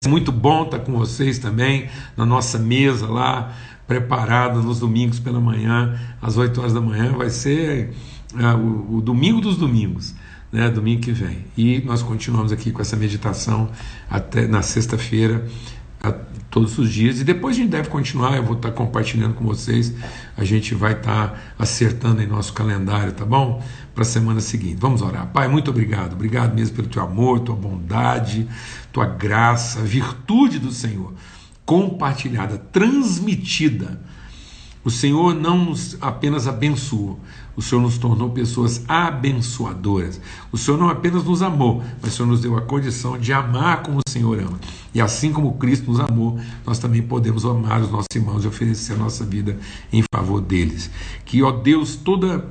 é 0.05 0.07
muito 0.07 0.31
bom 0.31 0.63
estar 0.63 0.79
com 0.79 0.93
vocês 0.93 1.37
também 1.37 1.89
na 2.15 2.25
nossa 2.25 2.57
mesa 2.57 3.07
lá, 3.07 3.53
preparada 3.85 4.61
nos 4.61 4.79
domingos 4.79 5.19
pela 5.19 5.39
manhã, 5.39 5.99
às 6.21 6.37
8 6.37 6.59
horas 6.59 6.73
da 6.73 6.81
manhã. 6.81 7.11
Vai 7.11 7.29
ser 7.29 7.93
é, 8.37 8.53
o, 8.55 8.97
o, 8.97 9.01
domingo 9.01 9.41
dos 9.41 9.57
domingos, 9.57 10.13
né, 10.51 10.69
domingo 10.69 11.01
que 11.01 11.11
vem. 11.11 11.45
E 11.57 11.81
nós 11.85 12.01
continuamos 12.01 12.51
aqui 12.51 12.71
com 12.71 12.81
essa 12.81 12.95
meditação 12.95 13.69
até 14.09 14.47
na 14.47 14.61
sexta-feira, 14.61 15.47
todos 16.49 16.77
os 16.77 16.91
dias. 16.91 17.19
E 17.19 17.23
depois 17.23 17.55
a 17.55 17.59
gente 17.59 17.69
deve 17.69 17.89
continuar, 17.89 18.37
eu 18.37 18.43
vou 18.43 18.55
estar 18.55 18.71
compartilhando 18.71 19.33
com 19.33 19.45
vocês, 19.45 19.93
a 20.37 20.43
gente 20.43 20.73
vai 20.73 20.93
estar 20.93 21.53
acertando 21.57 22.21
em 22.21 22.27
nosso 22.27 22.53
calendário, 22.53 23.11
tá 23.11 23.25
bom? 23.25 23.63
Para 23.93 24.03
a 24.03 24.05
semana 24.05 24.39
seguinte. 24.39 24.77
Vamos 24.79 25.01
orar. 25.01 25.27
Pai, 25.27 25.47
muito 25.47 25.71
obrigado. 25.71 26.13
Obrigado 26.13 26.53
mesmo 26.53 26.75
pelo 26.75 26.87
teu 26.87 27.01
amor, 27.01 27.39
tua 27.39 27.55
bondade, 27.55 28.47
tua 28.93 29.05
graça, 29.05 29.81
virtude 29.81 30.59
do 30.59 30.71
Senhor 30.71 31.13
compartilhada, 31.67 32.57
transmitida. 32.57 34.01
O 34.85 34.89
Senhor 34.89 35.35
não 35.35 35.65
nos 35.65 35.97
apenas 35.99 36.47
abençoou, 36.47 37.19
o 37.57 37.61
Senhor 37.61 37.81
nos 37.81 37.97
tornou 37.97 38.29
pessoas 38.29 38.83
abençoadoras. 38.87 40.21
O 40.51 40.57
Senhor 40.57 40.77
não 40.77 40.89
apenas 40.89 41.23
nos 41.23 41.41
amou, 41.41 41.83
mas 41.99 42.13
o 42.13 42.15
Senhor 42.15 42.29
nos 42.29 42.41
deu 42.41 42.55
a 42.55 42.61
condição 42.61 43.17
de 43.17 43.33
amar 43.33 43.81
como 43.81 43.97
o 43.97 44.09
Senhor 44.09 44.39
ama. 44.39 44.59
E 44.93 45.01
assim 45.01 45.33
como 45.33 45.55
Cristo 45.55 45.91
nos 45.91 45.99
amou, 45.99 46.39
nós 46.63 46.77
também 46.77 47.01
podemos 47.01 47.45
amar 47.45 47.81
os 47.81 47.89
nossos 47.89 48.07
irmãos 48.15 48.45
e 48.45 48.47
oferecer 48.47 48.93
a 48.93 48.97
nossa 48.97 49.25
vida 49.25 49.57
em 49.91 50.03
favor 50.13 50.39
deles. 50.39 50.91
Que, 51.25 51.41
ó 51.41 51.51
Deus, 51.51 51.95
toda 51.95 52.45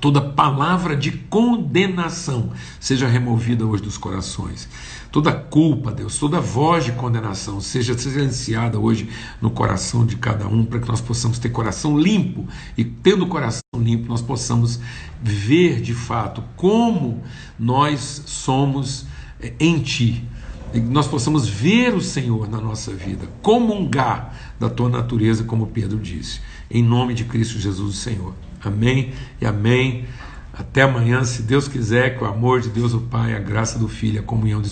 toda 0.00 0.20
palavra 0.20 0.96
de 0.96 1.12
condenação 1.12 2.50
seja 2.80 3.06
removida 3.06 3.66
hoje 3.66 3.82
dos 3.82 3.98
corações. 3.98 4.68
Toda 5.12 5.32
culpa, 5.32 5.92
Deus, 5.92 6.18
toda 6.18 6.40
voz 6.40 6.84
de 6.84 6.92
condenação 6.92 7.60
seja 7.60 7.98
silenciada 7.98 8.78
hoje 8.78 9.08
no 9.40 9.50
coração 9.50 10.06
de 10.06 10.16
cada 10.16 10.46
um, 10.46 10.64
para 10.64 10.78
que 10.78 10.88
nós 10.88 11.00
possamos 11.00 11.38
ter 11.38 11.50
coração 11.50 11.98
limpo 11.98 12.46
e, 12.78 12.84
tendo 12.84 13.26
coração 13.26 13.60
limpo, 13.76 14.08
nós 14.08 14.22
possamos 14.22 14.80
ver 15.20 15.80
de 15.80 15.94
fato 15.94 16.42
como 16.56 17.22
nós 17.58 18.22
somos 18.26 19.04
eh, 19.40 19.52
em 19.58 19.80
Ti. 19.80 20.24
E 20.72 20.78
nós 20.78 21.08
possamos 21.08 21.48
ver 21.48 21.92
o 21.94 22.00
Senhor 22.00 22.48
na 22.48 22.60
nossa 22.60 22.92
vida, 22.92 23.28
comungar 23.42 24.54
da 24.60 24.70
Tua 24.70 24.88
natureza, 24.88 25.42
como 25.42 25.66
Pedro 25.66 25.98
disse. 25.98 26.40
Em 26.70 26.82
nome 26.82 27.12
de 27.14 27.24
Cristo 27.24 27.58
Jesus, 27.58 27.96
o 27.96 27.98
Senhor. 27.98 28.32
Amém 28.62 29.12
e 29.40 29.46
amém. 29.46 30.04
Até 30.52 30.82
amanhã, 30.82 31.24
se 31.24 31.42
Deus 31.42 31.68
quiser, 31.68 32.16
que 32.16 32.24
o 32.24 32.26
amor 32.26 32.60
de 32.60 32.68
Deus, 32.68 32.92
o 32.92 33.00
Pai, 33.00 33.34
a 33.34 33.38
graça 33.38 33.78
do 33.78 33.88
Filho, 33.88 34.20
a 34.20 34.22
comunhão 34.22 34.60
do 34.60 34.68